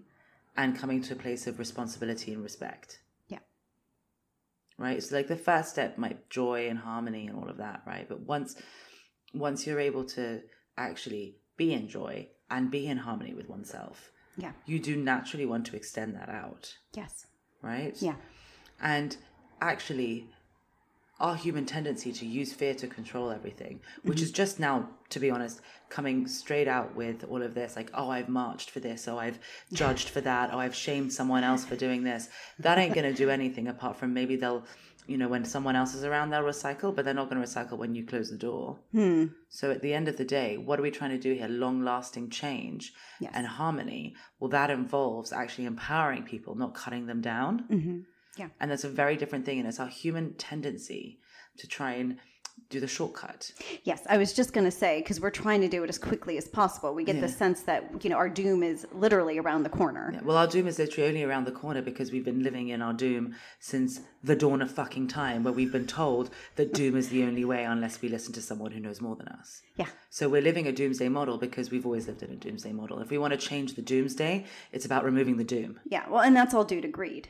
and 0.56 0.78
coming 0.78 1.02
to 1.02 1.14
a 1.14 1.18
place 1.18 1.48
of 1.48 1.58
responsibility 1.60 2.32
and 2.34 2.44
respect 2.44 3.00
Yeah. 3.28 3.40
right 4.78 5.02
so 5.02 5.16
like 5.16 5.28
the 5.28 5.36
first 5.36 5.70
step 5.70 5.98
might 5.98 6.30
joy 6.30 6.68
and 6.70 6.80
harmony 6.80 7.28
and 7.28 7.36
all 7.36 7.50
of 7.50 7.58
that 7.58 7.82
right 7.86 8.08
but 8.08 8.22
once 8.22 8.56
once 9.34 9.66
you're 9.66 9.80
able 9.80 10.04
to 10.06 10.42
actually 10.78 11.38
be 11.58 11.74
in 11.74 11.88
joy 11.88 12.28
and 12.50 12.72
be 12.72 12.88
in 12.88 12.98
harmony 12.98 13.34
with 13.34 13.50
oneself 13.50 14.12
Yeah. 14.38 14.52
you 14.66 14.80
do 14.80 14.96
naturally 14.96 15.46
want 15.46 15.66
to 15.68 15.76
extend 15.76 16.16
that 16.16 16.30
out, 16.30 16.76
Yes. 16.94 17.26
right? 17.62 17.96
Yeah. 18.02 18.16
And 18.82 19.18
actually, 19.62 20.28
our 21.20 21.36
human 21.36 21.66
tendency 21.66 22.14
to 22.14 22.26
use 22.26 22.54
fear 22.54 22.74
to 22.76 22.88
control 22.88 23.30
everything, 23.30 23.82
which 24.04 24.22
is 24.22 24.32
just 24.32 24.58
now, 24.60 24.90
to 25.10 25.20
be 25.20 25.30
honest, 25.30 25.60
coming 25.90 26.26
straight 26.28 26.68
out 26.68 26.96
with 26.96 27.26
all 27.30 27.42
of 27.42 27.54
this 27.54 27.76
like, 27.76 27.92
oh, 27.94 28.10
I've 28.10 28.30
marched 28.30 28.70
for 28.72 28.80
this, 28.80 29.08
oh, 29.08 29.18
I've 29.20 29.38
judged 29.74 30.10
for 30.10 30.22
that, 30.22 30.52
oh, 30.54 30.60
I've 30.60 30.76
shamed 30.76 31.12
someone 31.12 31.44
else 31.44 31.66
for 31.66 31.76
doing 31.76 32.04
this. 32.04 32.30
That 32.60 32.78
ain't 32.78 32.94
going 32.94 33.10
to 33.12 33.14
do 33.14 33.30
anything 33.30 33.68
apart 33.68 33.98
from 33.98 34.14
maybe 34.14 34.38
they'll, 34.38 34.64
you 35.08 35.18
know, 35.18 35.28
when 35.28 35.44
someone 35.44 35.76
else 35.76 35.94
is 35.94 36.06
around, 36.06 36.30
they'll 36.30 36.44
recycle, 36.44 36.96
but 36.96 37.04
they're 37.04 37.14
not 37.14 37.30
going 37.30 37.42
to 37.42 37.46
recycle 37.48 37.78
when 37.78 37.96
you 37.96 38.06
close 38.06 38.30
the 38.30 38.38
door. 38.38 38.78
So 39.50 39.72
at 39.72 39.82
the 39.82 39.94
end 39.94 40.08
of 40.08 40.16
the 40.18 40.24
day, 40.24 40.56
what 40.58 40.80
are 40.80 40.84
we 40.84 40.92
trying 40.92 41.12
to 41.12 41.18
do 41.18 41.34
here? 41.34 41.48
Long 41.50 41.84
lasting 41.84 42.30
change 42.30 42.94
Yes. 43.20 43.32
and 43.36 43.46
harmony. 43.46 44.16
Well, 44.40 44.52
that 44.52 44.70
involves 44.70 45.34
actually 45.34 45.66
empowering 45.66 46.24
people, 46.24 46.56
not 46.56 46.76
cutting 46.76 47.08
them 47.08 47.20
down. 47.20 47.66
Mm-hmm. 47.70 48.00
Yeah. 48.38 48.50
And 48.60 48.72
that's 48.72 48.84
a 48.84 48.90
very 48.90 49.16
different 49.18 49.46
thing. 49.46 49.60
And 49.60 49.68
it's 49.68 49.80
our 49.80 49.88
human 49.88 50.34
tendency 50.34 51.20
to 51.58 51.68
try 51.68 51.94
and 51.94 52.18
do 52.70 52.80
the 52.80 52.88
shortcut. 52.88 53.52
Yes, 53.84 54.04
I 54.10 54.18
was 54.18 54.34
just 54.34 54.54
going 54.54 54.66
to 54.66 54.72
say 54.72 55.00
because 55.00 55.20
we're 55.20 55.32
trying 55.32 55.62
to 55.62 55.68
do 55.68 55.84
it 55.84 55.90
as 55.90 55.98
quickly 55.98 56.38
as 56.38 56.48
possible. 56.48 56.94
We 56.94 57.04
get 57.04 57.20
the 57.22 57.28
sense 57.28 57.62
that 57.64 58.04
you 58.04 58.10
know 58.10 58.18
our 58.18 58.30
doom 58.30 58.64
is 58.64 58.86
literally 58.92 59.40
around 59.40 59.64
the 59.64 59.70
corner. 59.70 60.12
Yeah, 60.14 60.22
Well, 60.24 60.38
our 60.38 60.46
doom 60.48 60.68
is 60.68 60.78
literally 60.78 61.10
only 61.10 61.24
around 61.24 61.46
the 61.46 61.52
corner 61.52 61.82
because 61.82 62.12
we've 62.12 62.26
been 62.26 62.44
living 62.44 62.70
in 62.70 62.82
our 62.82 62.94
doom 62.94 63.36
since 63.60 64.02
the 64.24 64.36
dawn 64.36 64.62
of 64.62 64.70
fucking 64.72 65.08
time, 65.08 65.44
where 65.44 65.54
we've 65.54 65.72
been 65.72 65.88
told 65.88 66.30
that 66.58 66.74
doom 66.74 66.96
is 66.96 67.10
the 67.10 67.24
only 67.24 67.46
way 67.46 67.64
unless 67.64 68.02
we 68.02 68.10
listen 68.10 68.34
to 68.34 68.42
someone 68.42 68.72
who 68.72 68.80
knows 68.80 69.02
more 69.02 69.16
than 69.16 69.30
us. 69.30 69.62
Yeah. 69.78 69.88
So 70.10 70.30
we're 70.30 70.42
living 70.42 70.68
a 70.68 70.72
doomsday 70.72 71.10
model 71.10 71.38
because 71.38 71.72
we've 71.72 71.86
always 71.86 72.08
lived 72.08 72.22
in 72.22 72.32
a 72.32 72.36
doomsday 72.36 72.74
model. 72.74 73.00
If 73.00 73.10
we 73.10 73.18
want 73.18 73.32
to 73.32 73.40
change 73.40 73.76
the 73.76 73.82
doomsday, 73.82 74.46
it's 74.72 74.86
about 74.86 75.06
removing 75.06 75.38
the 75.38 75.44
doom. 75.44 75.80
Yeah, 75.86 76.08
well, 76.10 76.22
and 76.22 76.36
that's 76.36 76.54
all 76.54 76.66
due 76.66 76.82
to 76.82 76.88
greed, 76.88 77.30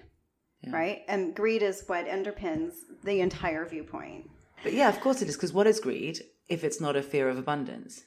right? 0.68 1.04
And 1.08 1.36
greed 1.36 1.62
is 1.62 1.84
what 1.88 2.06
underpins 2.08 2.74
the 3.04 3.22
entire 3.22 3.66
viewpoint. 3.66 4.30
But 4.64 4.74
yeah, 4.74 4.90
of 4.90 5.00
course 5.00 5.22
it 5.22 5.30
is. 5.30 5.36
Because 5.36 5.54
what 5.54 5.68
is 5.68 5.80
greed 5.80 6.22
if 6.48 6.64
it's 6.64 6.82
not 6.82 6.96
a 6.96 7.02
fear 7.02 7.30
of 7.30 7.38
abundance? 7.38 8.04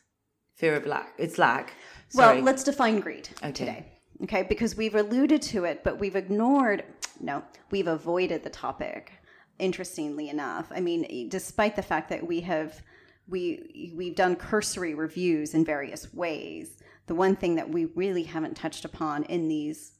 Fear 0.56 0.76
of 0.76 0.86
lack. 0.86 1.14
It's 1.18 1.38
lack. 1.38 1.74
Sorry. 2.08 2.36
Well, 2.36 2.44
let's 2.44 2.62
define 2.62 3.00
greed 3.00 3.28
Okay. 3.38 3.52
today, 3.52 3.86
okay? 4.24 4.42
Because 4.42 4.76
we've 4.76 4.94
alluded 4.94 5.40
to 5.42 5.64
it, 5.64 5.82
but 5.82 5.98
we've 5.98 6.14
ignored, 6.16 6.84
no, 7.20 7.42
we've 7.70 7.86
avoided 7.86 8.42
the 8.44 8.50
topic. 8.50 9.12
Interestingly 9.58 10.28
enough, 10.28 10.66
I 10.74 10.80
mean, 10.80 11.28
despite 11.28 11.76
the 11.76 11.82
fact 11.82 12.08
that 12.10 12.26
we 12.26 12.40
have 12.40 12.82
we 13.28 13.92
we've 13.96 14.16
done 14.16 14.34
cursory 14.34 14.94
reviews 14.94 15.54
in 15.54 15.64
various 15.64 16.12
ways, 16.12 16.82
the 17.06 17.14
one 17.14 17.36
thing 17.36 17.54
that 17.54 17.68
we 17.70 17.84
really 17.84 18.24
haven't 18.24 18.56
touched 18.56 18.84
upon 18.84 19.22
in 19.24 19.48
these 19.48 19.92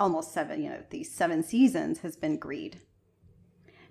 almost 0.00 0.32
seven, 0.32 0.62
you 0.62 0.70
know, 0.70 0.82
these 0.90 1.12
seven 1.12 1.42
seasons 1.42 2.00
has 2.00 2.16
been 2.16 2.38
greed. 2.38 2.80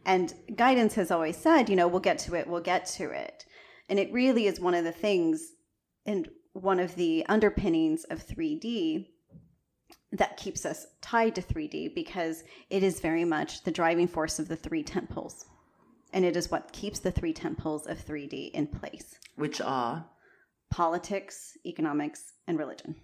And 0.05 0.33
guidance 0.55 0.95
has 0.95 1.11
always 1.11 1.37
said, 1.37 1.69
you 1.69 1.75
know, 1.75 1.87
we'll 1.87 1.99
get 1.99 2.17
to 2.19 2.35
it, 2.35 2.47
we'll 2.47 2.61
get 2.61 2.85
to 2.87 3.11
it. 3.11 3.45
And 3.87 3.99
it 3.99 4.11
really 4.11 4.47
is 4.47 4.59
one 4.59 4.73
of 4.73 4.83
the 4.83 4.91
things 4.91 5.53
and 6.05 6.27
one 6.53 6.79
of 6.79 6.95
the 6.95 7.25
underpinnings 7.29 8.03
of 8.05 8.25
3D 8.25 9.07
that 10.11 10.37
keeps 10.37 10.65
us 10.65 10.87
tied 11.01 11.35
to 11.35 11.41
3D 11.41 11.93
because 11.93 12.43
it 12.69 12.83
is 12.83 12.99
very 12.99 13.25
much 13.25 13.63
the 13.63 13.71
driving 13.71 14.07
force 14.07 14.39
of 14.39 14.47
the 14.47 14.55
three 14.55 14.83
temples. 14.83 15.45
And 16.11 16.25
it 16.25 16.35
is 16.35 16.49
what 16.49 16.71
keeps 16.71 16.99
the 16.99 17.11
three 17.11 17.33
temples 17.33 17.85
of 17.85 18.03
3D 18.03 18.51
in 18.51 18.65
place 18.65 19.19
Which 19.35 19.61
are 19.61 20.07
politics, 20.71 21.55
economics, 21.65 22.33
and 22.47 22.57
religion. 22.57 22.95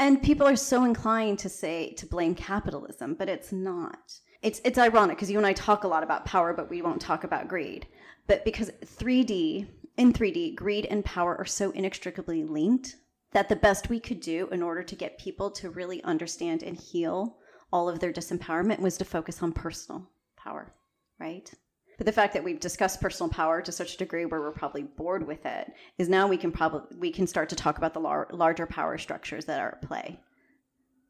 And 0.00 0.22
people 0.22 0.46
are 0.46 0.56
so 0.56 0.84
inclined 0.84 1.38
to 1.40 1.50
say 1.50 1.92
to 1.98 2.06
blame 2.06 2.34
capitalism, 2.34 3.14
but 3.14 3.28
it's 3.28 3.52
not. 3.52 4.18
It's 4.40 4.58
it's 4.64 4.78
ironic 4.78 5.18
because 5.18 5.30
you 5.30 5.36
and 5.36 5.46
I 5.46 5.52
talk 5.52 5.84
a 5.84 5.88
lot 5.88 6.02
about 6.02 6.24
power, 6.24 6.54
but 6.54 6.70
we 6.70 6.80
won't 6.80 7.02
talk 7.02 7.22
about 7.22 7.48
greed. 7.48 7.86
But 8.26 8.42
because 8.42 8.70
3D 8.82 9.68
in 9.98 10.12
3D, 10.14 10.54
greed 10.54 10.86
and 10.86 11.04
power 11.04 11.36
are 11.36 11.44
so 11.44 11.70
inextricably 11.72 12.44
linked 12.44 12.96
that 13.32 13.50
the 13.50 13.56
best 13.56 13.90
we 13.90 14.00
could 14.00 14.20
do 14.20 14.48
in 14.50 14.62
order 14.62 14.82
to 14.82 14.96
get 14.96 15.18
people 15.18 15.50
to 15.50 15.68
really 15.68 16.02
understand 16.02 16.62
and 16.62 16.78
heal 16.78 17.36
all 17.70 17.86
of 17.86 18.00
their 18.00 18.12
disempowerment 18.12 18.80
was 18.80 18.96
to 18.96 19.04
focus 19.04 19.42
on 19.42 19.52
personal 19.52 20.08
power, 20.34 20.72
right? 21.18 21.52
But 22.00 22.06
the 22.06 22.12
fact 22.12 22.32
that 22.32 22.42
we've 22.42 22.58
discussed 22.58 23.02
personal 23.02 23.28
power 23.28 23.60
to 23.60 23.70
such 23.70 23.92
a 23.92 23.98
degree 23.98 24.24
where 24.24 24.40
we're 24.40 24.52
probably 24.52 24.84
bored 24.84 25.26
with 25.26 25.44
it 25.44 25.70
is 25.98 26.08
now 26.08 26.26
we 26.26 26.38
can 26.38 26.50
probably 26.50 26.96
we 26.96 27.12
can 27.12 27.26
start 27.26 27.50
to 27.50 27.54
talk 27.54 27.76
about 27.76 27.92
the 27.92 28.00
lar- 28.00 28.30
larger 28.32 28.64
power 28.66 28.96
structures 28.96 29.44
that 29.44 29.60
are 29.60 29.72
at 29.72 29.82
play 29.82 30.18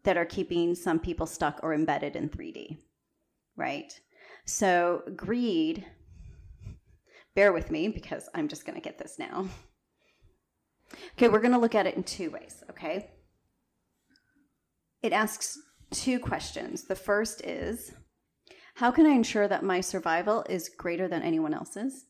that 0.02 0.16
are 0.16 0.24
keeping 0.24 0.74
some 0.74 0.98
people 0.98 1.26
stuck 1.26 1.60
or 1.62 1.74
embedded 1.74 2.16
in 2.16 2.28
3D. 2.28 2.78
Right? 3.56 3.92
So 4.46 5.04
greed 5.14 5.86
bear 7.36 7.52
with 7.52 7.70
me 7.70 7.86
because 7.86 8.28
I'm 8.34 8.48
just 8.48 8.66
going 8.66 8.74
to 8.74 8.82
get 8.82 8.98
this 8.98 9.16
now. 9.16 9.46
Okay, 11.12 11.28
we're 11.28 11.38
going 11.38 11.52
to 11.52 11.58
look 11.60 11.76
at 11.76 11.86
it 11.86 11.94
in 11.94 12.02
two 12.02 12.32
ways, 12.32 12.64
okay? 12.68 13.12
It 15.04 15.12
asks 15.12 15.56
two 15.92 16.18
questions. 16.18 16.82
The 16.82 16.96
first 16.96 17.42
is 17.44 17.92
how 18.80 18.90
can 18.90 19.04
I 19.04 19.10
ensure 19.10 19.46
that 19.46 19.62
my 19.62 19.82
survival 19.82 20.42
is 20.48 20.70
greater 20.70 21.06
than 21.06 21.22
anyone 21.22 21.52
else's? 21.52 22.06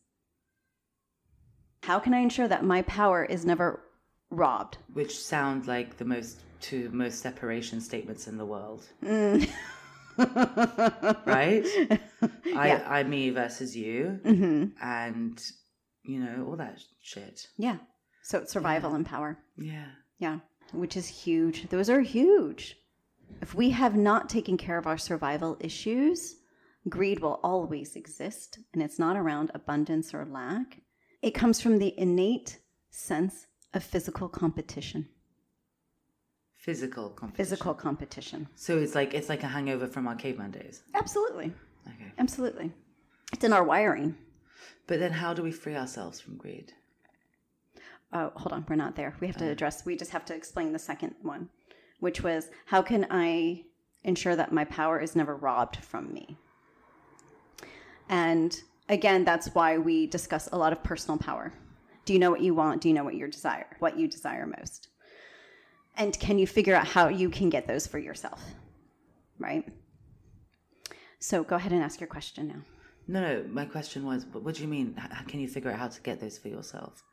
How 1.83 1.99
can 1.99 2.13
I 2.13 2.19
ensure 2.19 2.47
that 2.47 2.63
my 2.63 2.81
power 2.83 3.25
is 3.25 3.45
never 3.45 3.81
robbed? 4.29 4.77
which 4.93 5.19
sound 5.19 5.67
like 5.67 5.97
the 5.97 6.05
most 6.05 6.39
two 6.61 6.89
most 6.93 7.19
separation 7.19 7.81
statements 7.81 8.29
in 8.29 8.37
the 8.37 8.45
world. 8.45 8.87
Mm. 9.03 9.49
right? 11.25 11.65
I 12.55 12.81
I 12.99 13.03
me 13.03 13.31
versus 13.31 13.75
you 13.75 14.21
mm-hmm. 14.23 14.67
and 14.81 15.43
you 16.03 16.19
know, 16.19 16.45
all 16.47 16.55
that 16.55 16.79
shit. 17.01 17.47
Yeah. 17.57 17.79
So 18.23 18.37
it's 18.39 18.53
survival 18.53 18.95
and 18.95 19.05
power. 19.05 19.37
Yeah. 19.57 19.89
Yeah. 20.19 20.39
Which 20.71 20.95
is 20.95 21.07
huge. 21.09 21.67
Those 21.67 21.89
are 21.89 21.99
huge. 21.99 22.77
If 23.41 23.53
we 23.55 23.71
have 23.71 23.97
not 23.97 24.29
taken 24.29 24.55
care 24.55 24.77
of 24.77 24.87
our 24.87 24.97
survival 24.97 25.57
issues, 25.59 26.37
greed 26.89 27.19
will 27.19 27.39
always 27.43 27.95
exist, 27.95 28.59
and 28.73 28.81
it's 28.81 28.99
not 28.99 29.17
around 29.17 29.51
abundance 29.53 30.13
or 30.13 30.25
lack. 30.25 30.81
It 31.21 31.31
comes 31.31 31.61
from 31.61 31.77
the 31.77 31.93
innate 31.99 32.59
sense 32.89 33.47
of 33.73 33.83
physical 33.83 34.27
competition. 34.27 35.07
Physical 36.55 37.09
competition. 37.09 37.45
Physical 37.45 37.73
competition. 37.73 38.47
So 38.55 38.77
it's 38.77 38.95
like 38.95 39.13
it's 39.13 39.29
like 39.29 39.43
a 39.43 39.47
hangover 39.47 39.87
from 39.87 40.07
our 40.07 40.15
caveman 40.15 40.51
days. 40.51 40.83
Absolutely. 40.93 41.53
Okay. 41.87 42.11
Absolutely. 42.19 42.71
It's 43.33 43.43
in 43.43 43.53
our 43.53 43.63
wiring. 43.63 44.15
But 44.87 44.99
then 44.99 45.11
how 45.11 45.33
do 45.33 45.41
we 45.41 45.51
free 45.51 45.75
ourselves 45.75 46.19
from 46.19 46.37
greed? 46.37 46.73
Oh, 48.13 48.31
hold 48.35 48.53
on. 48.53 48.65
We're 48.67 48.75
not 48.75 48.95
there. 48.95 49.15
We 49.19 49.27
have 49.27 49.37
to 49.37 49.49
address, 49.49 49.85
we 49.85 49.95
just 49.95 50.11
have 50.11 50.25
to 50.25 50.35
explain 50.35 50.73
the 50.73 50.79
second 50.79 51.15
one, 51.21 51.49
which 51.99 52.21
was 52.21 52.49
how 52.65 52.81
can 52.81 53.07
I 53.09 53.63
ensure 54.03 54.35
that 54.35 54.51
my 54.51 54.65
power 54.65 54.99
is 54.99 55.15
never 55.15 55.35
robbed 55.35 55.77
from 55.77 56.13
me? 56.13 56.37
And 58.11 58.61
again, 58.89 59.23
that's 59.23 59.47
why 59.55 59.77
we 59.77 60.05
discuss 60.05 60.49
a 60.51 60.57
lot 60.57 60.73
of 60.73 60.83
personal 60.83 61.17
power. 61.17 61.53
Do 62.05 62.13
you 62.13 62.19
know 62.19 62.29
what 62.29 62.41
you 62.41 62.53
want? 62.53 62.81
Do 62.81 62.89
you 62.89 62.93
know 62.93 63.03
what 63.03 63.15
you 63.15 63.25
desire? 63.27 63.65
What 63.79 63.97
you 63.97 64.07
desire 64.07 64.45
most? 64.45 64.89
And 65.95 66.19
can 66.19 66.37
you 66.37 66.45
figure 66.45 66.75
out 66.75 66.87
how 66.87 67.07
you 67.07 67.29
can 67.29 67.49
get 67.49 67.67
those 67.67 67.87
for 67.87 67.99
yourself? 67.99 68.43
Right? 69.39 69.65
So 71.19 71.43
go 71.43 71.55
ahead 71.55 71.71
and 71.71 71.81
ask 71.81 71.99
your 71.99 72.07
question 72.07 72.47
now. 72.47 72.61
No, 73.07 73.21
no. 73.21 73.45
My 73.49 73.65
question 73.65 74.05
was, 74.05 74.25
what 74.25 74.55
do 74.55 74.61
you 74.61 74.67
mean? 74.67 74.95
How 74.97 75.23
can 75.23 75.39
you 75.39 75.47
figure 75.47 75.71
out 75.71 75.79
how 75.79 75.87
to 75.87 76.01
get 76.01 76.19
those 76.19 76.37
for 76.37 76.49
yourself? 76.49 77.03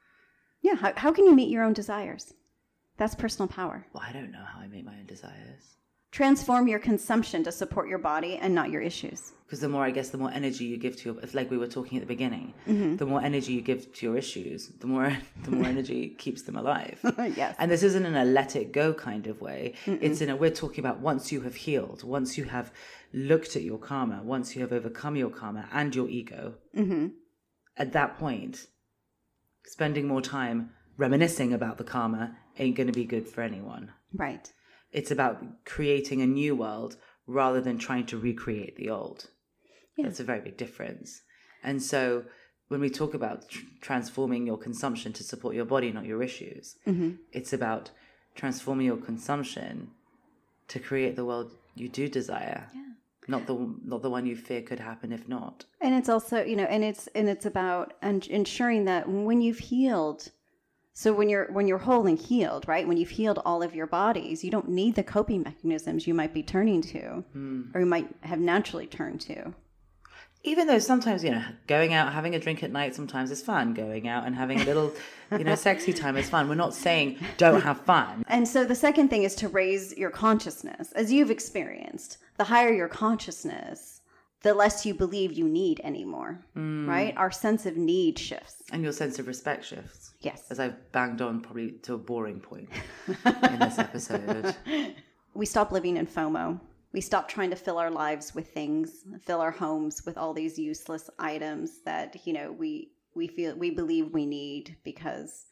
Yeah, 0.62 0.74
how, 0.74 0.92
how 0.96 1.12
can 1.12 1.26
you 1.26 1.34
meet 1.34 1.50
your 1.50 1.62
own 1.62 1.74
desires? 1.74 2.34
That's 2.96 3.14
personal 3.14 3.48
power. 3.48 3.86
Well, 3.92 4.02
I 4.06 4.12
don't 4.12 4.32
know 4.32 4.44
how 4.44 4.60
I 4.60 4.66
meet 4.66 4.84
my 4.84 4.94
own 4.94 5.06
desires. 5.06 5.76
Transform 6.10 6.68
your 6.68 6.78
consumption 6.78 7.44
to 7.44 7.52
support 7.52 7.88
your 7.88 7.98
body 7.98 8.38
and 8.40 8.54
not 8.54 8.70
your 8.70 8.80
issues. 8.80 9.32
Because 9.44 9.60
the 9.60 9.68
more, 9.68 9.84
I 9.84 9.90
guess, 9.90 10.10
the 10.10 10.18
more 10.18 10.30
energy 10.30 10.64
you 10.64 10.76
give 10.76 10.96
to 10.96 11.12
your, 11.12 11.22
if 11.22 11.34
like 11.34 11.50
we 11.50 11.58
were 11.58 11.66
talking 11.66 11.98
at 11.98 12.02
the 12.02 12.06
beginning, 12.06 12.54
mm-hmm. 12.66 12.96
the 12.96 13.06
more 13.06 13.22
energy 13.22 13.52
you 13.52 13.60
give 13.60 13.92
to 13.94 14.06
your 14.06 14.16
issues, 14.16 14.68
the 14.80 14.86
more, 14.86 15.16
the 15.44 15.50
more 15.50 15.66
energy 15.74 16.10
keeps 16.10 16.42
them 16.42 16.56
alive. 16.56 16.98
yes. 17.36 17.56
And 17.58 17.70
this 17.70 17.82
isn't 17.82 18.04
in 18.04 18.16
a 18.16 18.24
let 18.24 18.56
it 18.56 18.72
go 18.72 18.92
kind 18.94 19.26
of 19.26 19.40
way. 19.40 19.74
It's 19.86 20.20
in 20.20 20.30
a, 20.30 20.36
we're 20.36 20.50
talking 20.50 20.80
about 20.80 21.00
once 21.00 21.30
you 21.30 21.42
have 21.42 21.54
healed, 21.54 22.04
once 22.04 22.36
you 22.38 22.44
have 22.44 22.72
looked 23.12 23.56
at 23.56 23.62
your 23.62 23.78
karma, 23.78 24.22
once 24.22 24.54
you 24.54 24.62
have 24.62 24.72
overcome 24.72 25.16
your 25.16 25.30
karma 25.30 25.68
and 25.72 25.94
your 25.94 26.08
ego, 26.08 26.54
mm-hmm. 26.76 27.08
at 27.76 27.92
that 27.92 28.18
point, 28.18 28.66
spending 29.64 30.06
more 30.06 30.22
time 30.22 30.70
reminiscing 30.96 31.52
about 31.52 31.78
the 31.78 31.84
karma 31.84 32.36
ain't 32.58 32.76
going 32.76 32.86
to 32.86 32.92
be 32.92 33.04
good 33.04 33.28
for 33.28 33.42
anyone. 33.42 33.92
Right. 34.12 34.52
It's 34.92 35.10
about 35.10 35.64
creating 35.64 36.22
a 36.22 36.26
new 36.26 36.54
world 36.54 36.96
rather 37.26 37.60
than 37.60 37.78
trying 37.78 38.06
to 38.06 38.18
recreate 38.18 38.76
the 38.76 38.90
old. 38.90 39.26
Yeah. 39.96 40.06
That's 40.06 40.20
a 40.20 40.24
very 40.24 40.40
big 40.40 40.56
difference. 40.56 41.22
And 41.62 41.82
so 41.82 42.24
when 42.68 42.80
we 42.80 42.90
talk 42.90 43.14
about 43.14 43.48
tr- 43.48 43.64
transforming 43.80 44.46
your 44.46 44.58
consumption 44.58 45.12
to 45.14 45.24
support 45.24 45.54
your 45.54 45.64
body, 45.64 45.92
not 45.92 46.06
your 46.06 46.22
issues, 46.22 46.76
mm-hmm. 46.86 47.12
it's 47.32 47.52
about 47.52 47.90
transforming 48.34 48.86
your 48.86 48.96
consumption 48.96 49.90
to 50.68 50.78
create 50.78 51.16
the 51.16 51.24
world 51.24 51.50
you 51.74 51.88
do 51.88 52.08
desire. 52.08 52.68
Yeah. 52.74 52.82
Not 53.30 53.46
the 53.46 53.74
not 53.84 54.00
the 54.00 54.08
one 54.08 54.24
you 54.24 54.36
fear 54.36 54.62
could 54.62 54.80
happen 54.80 55.12
if 55.12 55.28
not. 55.28 55.66
And 55.82 55.94
it's 55.94 56.08
also, 56.08 56.42
you 56.42 56.56
know, 56.56 56.64
and 56.64 56.82
it's 56.82 57.08
and 57.08 57.28
it's 57.28 57.44
about 57.44 57.92
en- 58.00 58.22
ensuring 58.30 58.86
that 58.86 59.06
when 59.06 59.42
you've 59.42 59.58
healed, 59.58 60.30
so 60.98 61.12
when 61.12 61.28
you're 61.28 61.46
when 61.52 61.68
you're 61.68 61.78
whole 61.78 62.08
and 62.08 62.18
healed, 62.18 62.66
right? 62.66 62.88
When 62.88 62.96
you've 62.96 63.10
healed 63.10 63.40
all 63.44 63.62
of 63.62 63.72
your 63.72 63.86
bodies, 63.86 64.42
you 64.42 64.50
don't 64.50 64.68
need 64.68 64.96
the 64.96 65.04
coping 65.04 65.44
mechanisms 65.44 66.08
you 66.08 66.12
might 66.12 66.34
be 66.34 66.42
turning 66.42 66.82
to, 66.82 67.22
hmm. 67.32 67.62
or 67.72 67.82
you 67.82 67.86
might 67.86 68.08
have 68.22 68.40
naturally 68.40 68.88
turned 68.88 69.20
to. 69.20 69.54
Even 70.42 70.66
though 70.66 70.80
sometimes, 70.80 71.22
you 71.22 71.30
know, 71.30 71.44
going 71.68 71.94
out, 71.94 72.12
having 72.12 72.34
a 72.34 72.40
drink 72.40 72.64
at 72.64 72.72
night 72.72 72.96
sometimes 72.96 73.30
is 73.30 73.40
fun. 73.40 73.74
Going 73.74 74.08
out 74.08 74.26
and 74.26 74.34
having 74.34 74.60
a 74.60 74.64
little, 74.64 74.92
you 75.30 75.44
know, 75.44 75.54
sexy 75.54 75.92
time 75.92 76.16
is 76.16 76.28
fun. 76.28 76.48
We're 76.48 76.56
not 76.56 76.74
saying 76.74 77.18
don't 77.36 77.60
have 77.60 77.80
fun. 77.82 78.24
And 78.26 78.48
so 78.48 78.64
the 78.64 78.74
second 78.74 79.06
thing 79.08 79.22
is 79.22 79.36
to 79.36 79.48
raise 79.48 79.96
your 79.96 80.10
consciousness, 80.10 80.90
as 80.96 81.12
you've 81.12 81.30
experienced. 81.30 82.18
The 82.38 82.44
higher 82.44 82.72
your 82.72 82.88
consciousness, 82.88 83.97
the 84.48 84.54
less 84.54 84.86
you 84.86 84.94
believe 84.94 85.34
you 85.34 85.46
need 85.46 85.78
anymore, 85.84 86.40
mm. 86.56 86.88
right? 86.88 87.14
Our 87.18 87.30
sense 87.30 87.66
of 87.66 87.76
need 87.76 88.18
shifts. 88.18 88.62
And 88.72 88.82
your 88.82 88.92
sense 88.92 89.18
of 89.18 89.26
respect 89.26 89.62
shifts. 89.62 90.14
Yes. 90.20 90.44
As 90.48 90.58
I've 90.58 90.90
banged 90.90 91.20
on 91.20 91.42
probably 91.42 91.72
to 91.82 91.92
a 91.92 91.98
boring 91.98 92.40
point 92.40 92.70
in 93.26 93.58
this 93.58 93.78
episode. 93.78 94.56
we 95.34 95.44
stop 95.44 95.70
living 95.70 95.98
in 95.98 96.06
FOMO. 96.06 96.58
We 96.94 97.02
stop 97.02 97.28
trying 97.28 97.50
to 97.50 97.56
fill 97.56 97.76
our 97.76 97.90
lives 97.90 98.34
with 98.34 98.48
things, 98.48 99.04
fill 99.20 99.42
our 99.42 99.50
homes 99.50 100.06
with 100.06 100.16
all 100.16 100.32
these 100.32 100.58
useless 100.58 101.10
items 101.18 101.82
that, 101.84 102.26
you 102.26 102.32
know, 102.32 102.50
we 102.50 102.92
we 103.14 103.26
feel 103.26 103.54
we 103.54 103.68
believe 103.68 104.14
we 104.14 104.24
need 104.24 104.76
because 104.82 105.44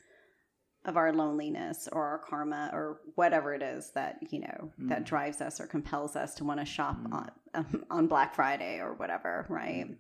of 0.86 0.96
our 0.96 1.12
loneliness 1.12 1.88
or 1.92 2.06
our 2.06 2.18
karma 2.18 2.70
or 2.72 3.00
whatever 3.16 3.54
it 3.54 3.62
is 3.62 3.90
that, 3.94 4.18
you 4.30 4.40
know, 4.40 4.72
that 4.78 5.02
mm. 5.02 5.06
drives 5.06 5.40
us 5.40 5.60
or 5.60 5.66
compels 5.66 6.16
us 6.16 6.34
to 6.36 6.44
want 6.44 6.60
to 6.60 6.66
shop 6.66 6.96
mm. 6.96 7.12
on 7.12 7.30
um, 7.54 7.84
on 7.90 8.06
Black 8.06 8.34
Friday 8.34 8.78
or 8.78 8.94
whatever, 8.94 9.46
right? 9.48 9.88
Mm. 9.88 9.96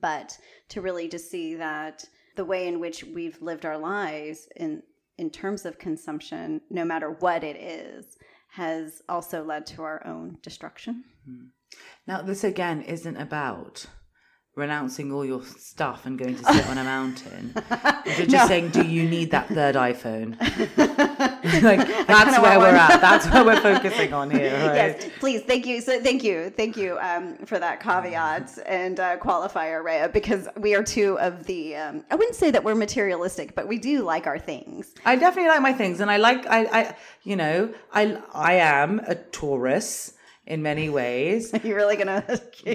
But 0.00 0.38
to 0.70 0.80
really 0.80 1.08
just 1.08 1.30
see 1.30 1.56
that 1.56 2.04
the 2.36 2.44
way 2.44 2.68
in 2.68 2.80
which 2.80 3.04
we've 3.04 3.40
lived 3.42 3.66
our 3.66 3.78
lives 3.78 4.48
in 4.56 4.82
in 5.18 5.28
terms 5.28 5.66
of 5.66 5.78
consumption, 5.78 6.62
no 6.70 6.84
matter 6.84 7.10
what 7.10 7.44
it 7.44 7.56
is, 7.56 8.16
has 8.52 9.02
also 9.08 9.44
led 9.44 9.66
to 9.66 9.82
our 9.82 10.06
own 10.06 10.38
destruction. 10.42 11.04
Hmm. 11.26 11.46
Now, 12.06 12.22
this 12.22 12.42
again 12.42 12.80
isn't 12.80 13.16
about 13.16 13.86
renouncing 14.56 15.12
all 15.12 15.24
your 15.24 15.42
stuff 15.44 16.06
and 16.06 16.18
going 16.18 16.34
to 16.34 16.44
sit 16.44 16.68
on 16.68 16.76
a 16.76 16.84
mountain. 16.84 17.54
You're 18.18 18.26
just 18.26 18.48
saying, 18.48 18.70
do 18.70 18.82
you 18.82 19.08
need 19.08 19.30
that 19.30 19.48
third 19.48 19.76
iPhone? 19.76 20.38
like 21.62 21.86
that's 22.06 22.38
where 22.40 22.58
we're 22.58 22.74
at. 22.74 23.00
That's 23.00 23.28
where 23.30 23.44
we're 23.44 23.60
focusing 23.60 24.12
on 24.12 24.30
here. 24.30 24.50
Right? 24.60 24.74
Yes, 24.74 25.10
please. 25.18 25.42
Thank 25.42 25.64
you. 25.66 25.80
So, 25.80 26.00
thank 26.02 26.22
you, 26.22 26.50
thank 26.50 26.76
you 26.76 26.98
um, 27.00 27.36
for 27.46 27.58
that 27.58 27.80
caveat 27.80 28.58
and 28.66 29.00
uh, 29.00 29.16
qualifier, 29.18 29.82
Rhea, 29.82 30.10
because 30.12 30.48
we 30.56 30.74
are 30.74 30.82
two 30.82 31.18
of 31.18 31.44
the. 31.46 31.76
Um, 31.76 32.04
I 32.10 32.16
wouldn't 32.16 32.36
say 32.36 32.50
that 32.50 32.62
we're 32.62 32.74
materialistic, 32.74 33.54
but 33.54 33.66
we 33.68 33.78
do 33.78 34.02
like 34.02 34.26
our 34.26 34.38
things. 34.38 34.94
I 35.04 35.16
definitely 35.16 35.50
like 35.50 35.62
my 35.62 35.72
things, 35.72 36.00
and 36.00 36.10
I 36.10 36.18
like 36.18 36.46
I, 36.46 36.64
I 36.64 36.96
you 37.22 37.36
know 37.36 37.72
I 37.92 38.20
I 38.34 38.54
am 38.54 39.00
a 39.06 39.14
Taurus 39.14 40.12
in 40.50 40.62
many 40.62 40.90
ways. 40.90 41.52
You're 41.64 41.76
really 41.76 41.96
gonna 41.96 42.22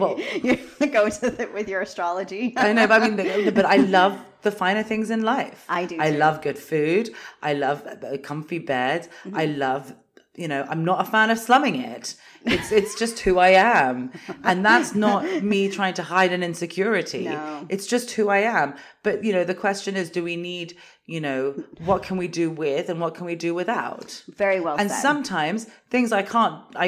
Well- 0.02 0.18
gonna 0.80 0.92
go 1.00 1.10
to 1.10 1.30
the, 1.30 1.50
with 1.54 1.68
your 1.70 1.82
astrology. 1.82 2.54
I 2.58 2.72
know, 2.74 2.88
but 2.88 3.02
I 3.02 3.10
mean, 3.10 3.54
but 3.60 3.66
I 3.66 3.78
love 3.98 4.18
the 4.44 4.52
finer 4.52 4.82
things 4.92 5.10
in 5.16 5.22
life. 5.24 5.66
I 5.68 5.86
do 5.86 5.98
I 6.00 6.12
too. 6.12 6.18
love 6.18 6.42
good 6.42 6.58
food. 6.58 7.10
I 7.44 7.54
love 7.54 7.86
a 8.16 8.18
comfy 8.18 8.60
bed. 8.60 9.00
Mm-hmm. 9.26 9.38
I 9.42 9.46
love, 9.46 9.94
you 10.36 10.48
know, 10.48 10.66
I'm 10.72 10.84
not 10.86 11.02
a 11.06 11.08
fan 11.14 11.30
of 11.32 11.38
slumming 11.38 11.76
it. 11.76 12.16
It's 12.46 12.72
it's 12.72 12.94
just 13.04 13.20
who 13.26 13.40
I 13.40 13.50
am, 13.82 14.12
and 14.44 14.64
that's 14.64 14.94
not 14.94 15.22
me 15.44 15.62
trying 15.78 15.96
to 15.96 16.04
hide 16.04 16.32
an 16.32 16.44
insecurity. 16.44 17.26
No. 17.26 17.66
It's 17.70 17.88
just 17.88 18.12
who 18.12 18.30
I 18.30 18.42
am. 18.60 18.76
But 19.04 19.24
you 19.26 19.34
know, 19.34 19.44
the 19.44 19.56
question 19.66 19.96
is, 19.98 20.12
do 20.12 20.24
we 20.24 20.36
need, 20.36 20.78
you 21.08 21.20
know, 21.20 21.42
what 21.90 22.04
can 22.04 22.18
we 22.18 22.28
do 22.28 22.48
with 22.52 22.88
and 22.90 23.02
what 23.02 23.16
can 23.16 23.26
we 23.26 23.36
do 23.36 23.56
without? 23.56 24.24
Very 24.44 24.60
well 24.62 24.76
and 24.78 24.92
said. 24.92 25.02
sometimes 25.02 25.68
things 25.90 26.12
I 26.12 26.22
can't, 26.22 26.62
I 26.76 26.88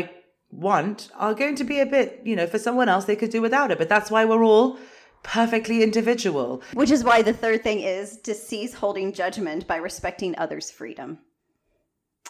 want 0.51 1.10
are 1.15 1.33
going 1.33 1.55
to 1.55 1.63
be 1.63 1.79
a 1.79 1.86
bit, 1.86 2.21
you 2.23 2.36
know, 2.36 2.47
for 2.47 2.60
someone 2.60 2.89
else 2.89 3.05
they 3.05 3.15
could 3.15 3.29
do 3.29 3.41
without 3.41 3.71
it. 3.71 3.77
But 3.77 3.89
that's 3.89 4.12
why 4.12 4.25
we're 4.25 4.43
all 4.43 4.77
perfectly 5.23 5.83
individual. 5.83 6.62
Which 6.73 6.91
is 6.91 7.03
why 7.03 7.21
the 7.21 7.33
third 7.33 7.63
thing 7.63 7.81
is 7.81 8.19
to 8.21 8.33
cease 8.33 8.73
holding 8.73 9.13
judgment 9.13 9.67
by 9.67 9.77
respecting 9.77 10.38
others' 10.38 10.71
freedom. 10.71 11.19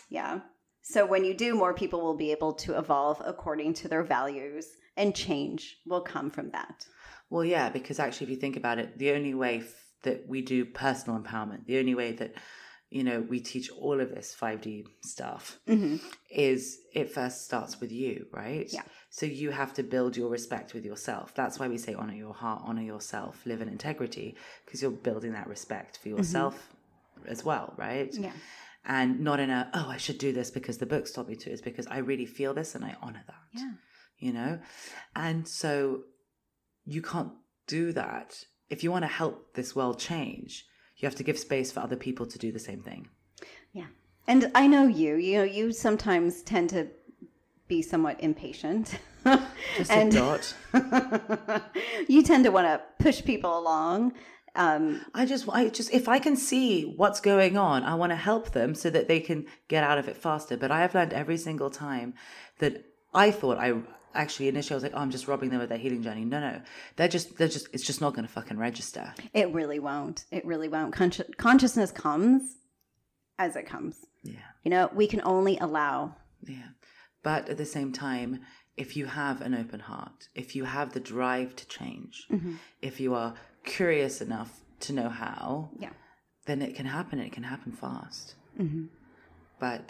Yeah. 0.10 0.40
So 0.82 1.06
when 1.06 1.26
you 1.26 1.34
do, 1.34 1.54
more 1.54 1.74
people 1.74 2.02
will 2.02 2.16
be 2.16 2.32
able 2.32 2.54
to 2.54 2.78
evolve 2.78 3.22
according 3.26 3.74
to 3.76 3.88
their 3.88 4.04
values, 4.04 4.68
and 4.96 5.14
change 5.14 5.78
will 5.86 6.02
come 6.02 6.32
from 6.32 6.52
that. 6.52 6.86
Well, 7.30 7.44
yeah, 7.44 7.70
because 7.70 8.00
actually, 8.00 8.28
if 8.28 8.32
you 8.32 8.38
think 8.38 8.56
about 8.56 8.80
it, 8.80 8.98
the 8.98 9.12
only 9.12 9.34
way 9.34 9.58
f- 9.58 9.74
that 10.04 10.28
we 10.28 10.42
do 10.42 10.64
personal 10.64 11.20
empowerment, 11.20 11.66
the 11.66 11.78
only 11.78 11.94
way 11.94 12.14
that 12.14 12.36
you 12.90 13.04
know 13.04 13.20
we 13.22 13.40
teach 13.40 13.70
all 13.72 14.00
of 14.00 14.10
this 14.10 14.36
5D 14.40 14.86
stuff 15.02 15.60
mm-hmm. 15.68 15.98
is 16.32 16.80
it 16.94 17.12
first 17.12 17.46
starts 17.46 17.80
with 17.80 17.92
you, 17.92 18.26
right? 18.32 18.68
Yeah. 18.72 18.82
So 19.10 19.26
you 19.26 19.52
have 19.52 19.74
to 19.76 19.84
build 19.84 20.18
your 20.18 20.30
respect 20.30 20.74
with 20.74 20.86
yourself. 20.86 21.34
That's 21.36 21.60
why 21.60 21.68
we 21.68 21.78
say 21.78 21.94
honor 21.94 22.14
your 22.14 22.34
heart, 22.34 22.64
honor 22.66 22.82
yourself, 22.82 23.46
live 23.46 23.62
in 23.62 23.70
integrity, 23.70 24.36
because 24.66 24.82
you're 24.82 24.92
building 24.92 25.34
that 25.34 25.48
respect 25.48 25.98
for 25.98 26.10
mm-hmm. 26.10 26.18
yourself 26.18 26.74
as 27.28 27.44
well, 27.44 27.74
right? 27.78 28.14
Yeah. 28.14 28.32
And 28.86 29.20
not 29.20 29.40
in 29.40 29.50
a 29.50 29.70
oh 29.74 29.90
I 29.90 29.98
should 29.98 30.18
do 30.18 30.32
this 30.32 30.50
because 30.50 30.78
the 30.78 30.86
books 30.86 31.12
told 31.12 31.28
me 31.28 31.36
to. 31.36 31.52
It's 31.52 31.62
because 31.62 31.88
I 31.88 31.98
really 32.00 32.26
feel 32.26 32.54
this 32.54 32.74
and 32.74 32.86
I 32.86 32.96
honor 33.02 33.24
that 33.28 33.62
Yeah. 33.62 33.72
you 34.18 34.34
know 34.34 34.60
and 35.16 35.48
so 35.48 36.04
you 36.86 37.02
can't 37.02 37.34
do 37.68 37.92
that 37.92 38.46
if 38.70 38.84
you 38.84 38.92
want 38.92 39.04
to 39.04 39.08
help 39.08 39.54
this 39.54 39.76
world 39.76 40.00
change 40.00 40.66
you 40.98 41.06
have 41.06 41.16
to 41.16 41.24
give 41.24 41.38
space 41.38 41.72
for 41.72 41.80
other 41.80 41.96
people 41.96 42.26
to 42.26 42.38
do 42.38 42.52
the 42.52 42.60
same 42.60 42.82
thing 42.82 43.08
Yeah. 43.74 43.88
And 44.30 44.52
I 44.54 44.68
know 44.68 44.88
you, 44.88 45.16
you 45.16 45.38
know, 45.38 45.44
you 45.44 45.72
sometimes 45.72 46.42
tend 46.42 46.70
to 46.72 46.88
be 47.68 47.82
somewhat 47.82 48.22
impatient. 48.22 49.00
just 49.78 49.92
and 49.92 50.14
a 50.14 50.18
dot 50.18 50.56
you 52.08 52.24
tend 52.24 52.46
to 52.46 52.52
want 52.52 52.68
to 52.68 52.82
push 53.04 53.24
people 53.24 53.58
along. 53.58 54.14
Um, 54.56 55.06
i 55.14 55.26
just 55.26 55.48
i 55.50 55.70
just 55.70 55.94
if 55.94 56.08
i 56.08 56.18
can 56.18 56.36
see 56.36 56.82
what's 56.84 57.20
going 57.20 57.58
on 57.58 57.84
i 57.84 57.94
want 57.94 58.10
to 58.10 58.16
help 58.16 58.54
them 58.54 58.74
so 58.74 58.90
that 58.90 59.08
they 59.08 59.20
can 59.20 59.46
get 59.68 59.84
out 59.84 60.00
of 60.00 60.08
it 60.08 60.18
faster 60.18 60.58
but 60.58 60.72
i 60.72 60.80
have 60.82 60.96
learned 60.96 61.14
every 61.14 61.38
single 61.38 61.70
time 61.70 62.16
that 62.58 62.84
i 63.14 63.30
thought 63.30 63.60
i 63.60 63.72
actually 64.18 64.48
initially 64.50 64.74
i 64.74 64.78
was 64.78 64.84
like 64.84 64.94
oh 64.96 65.00
i'm 65.00 65.12
just 65.12 65.28
robbing 65.28 65.50
them 65.50 65.62
of 65.62 65.70
their 65.70 65.78
healing 65.78 66.02
journey 66.04 66.26
no 66.26 66.40
no 66.40 66.62
they're 66.98 67.08
just 67.08 67.38
they're 67.38 67.48
just 67.48 67.68
it's 67.74 67.86
just 67.86 68.02
not 68.02 68.14
going 68.16 68.26
to 68.28 68.32
fucking 68.34 68.58
register 68.58 69.14
it 69.34 69.48
really 69.54 69.80
won't. 69.80 70.26
It 70.32 70.44
really 70.46 70.68
won't. 70.68 70.94
Consci- 70.94 71.36
consciousness 71.38 71.92
comes 71.92 72.42
as 73.40 73.56
it 73.56 73.66
comes. 73.74 73.96
yeah 74.24 74.48
You 74.64 74.72
know, 74.72 74.90
we 74.94 75.08
can 75.08 75.22
only 75.24 75.58
allow. 75.60 76.16
Yeah. 76.44 76.70
But 77.24 77.50
at 77.50 77.58
the 77.58 77.66
same 77.78 77.92
time, 77.92 78.42
if 78.76 78.96
you 78.98 79.06
have 79.06 79.42
an 79.42 79.54
open 79.54 79.80
heart, 79.92 80.28
if 80.36 80.56
you 80.56 80.64
have 80.66 80.94
the 80.94 81.00
drive 81.00 81.56
to 81.58 81.66
change, 81.68 82.26
mm-hmm. 82.32 82.54
if 82.82 83.00
you 83.00 83.14
are 83.14 83.36
curious 83.64 84.22
enough 84.22 84.52
to 84.86 84.94
know 84.94 85.10
how, 85.10 85.70
Yeah. 85.80 85.94
then 86.48 86.62
it 86.62 86.76
can 86.76 86.86
happen. 86.86 87.20
It 87.20 87.32
can 87.38 87.44
happen 87.44 87.72
fast. 87.74 88.36
Mm-hmm. 88.60 88.86
But 89.60 89.88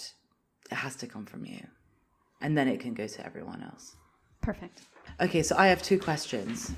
it 0.72 0.76
has 0.76 0.96
to 0.98 1.08
come 1.08 1.26
from 1.26 1.46
you. 1.46 1.68
And 2.42 2.58
then 2.58 2.68
it 2.68 2.80
can 2.80 2.94
go 2.94 3.08
to 3.08 3.26
everyone 3.26 3.62
else. 3.64 3.96
Perfect. 4.48 4.84
Okay, 5.20 5.44
so 5.44 5.58
I 5.58 5.68
have 5.68 5.84
two 5.84 6.00
questions. 6.00 6.72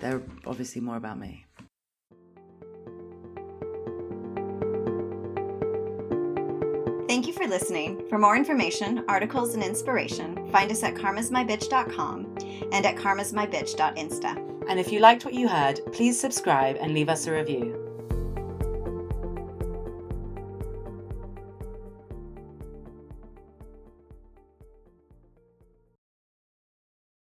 They're 0.00 0.20
obviously 0.44 0.80
more 0.80 0.96
about 0.96 1.16
me. 1.16 1.46
Thank 7.06 7.28
you 7.28 7.32
for 7.34 7.46
listening. 7.46 8.02
For 8.08 8.18
more 8.18 8.34
information, 8.34 9.04
articles, 9.06 9.54
and 9.54 9.62
inspiration, 9.62 10.50
find 10.50 10.72
us 10.72 10.82
at 10.82 10.94
karmasmybitch.com 10.94 12.36
and 12.72 12.84
at 12.84 12.96
karmasmybitch.insta. 12.96 14.64
And 14.68 14.80
if 14.80 14.90
you 14.90 14.98
liked 14.98 15.24
what 15.24 15.34
you 15.34 15.46
heard, 15.46 15.78
please 15.92 16.18
subscribe 16.18 16.78
and 16.80 16.92
leave 16.92 17.08
us 17.08 17.28
a 17.28 17.32
review. 17.32 17.85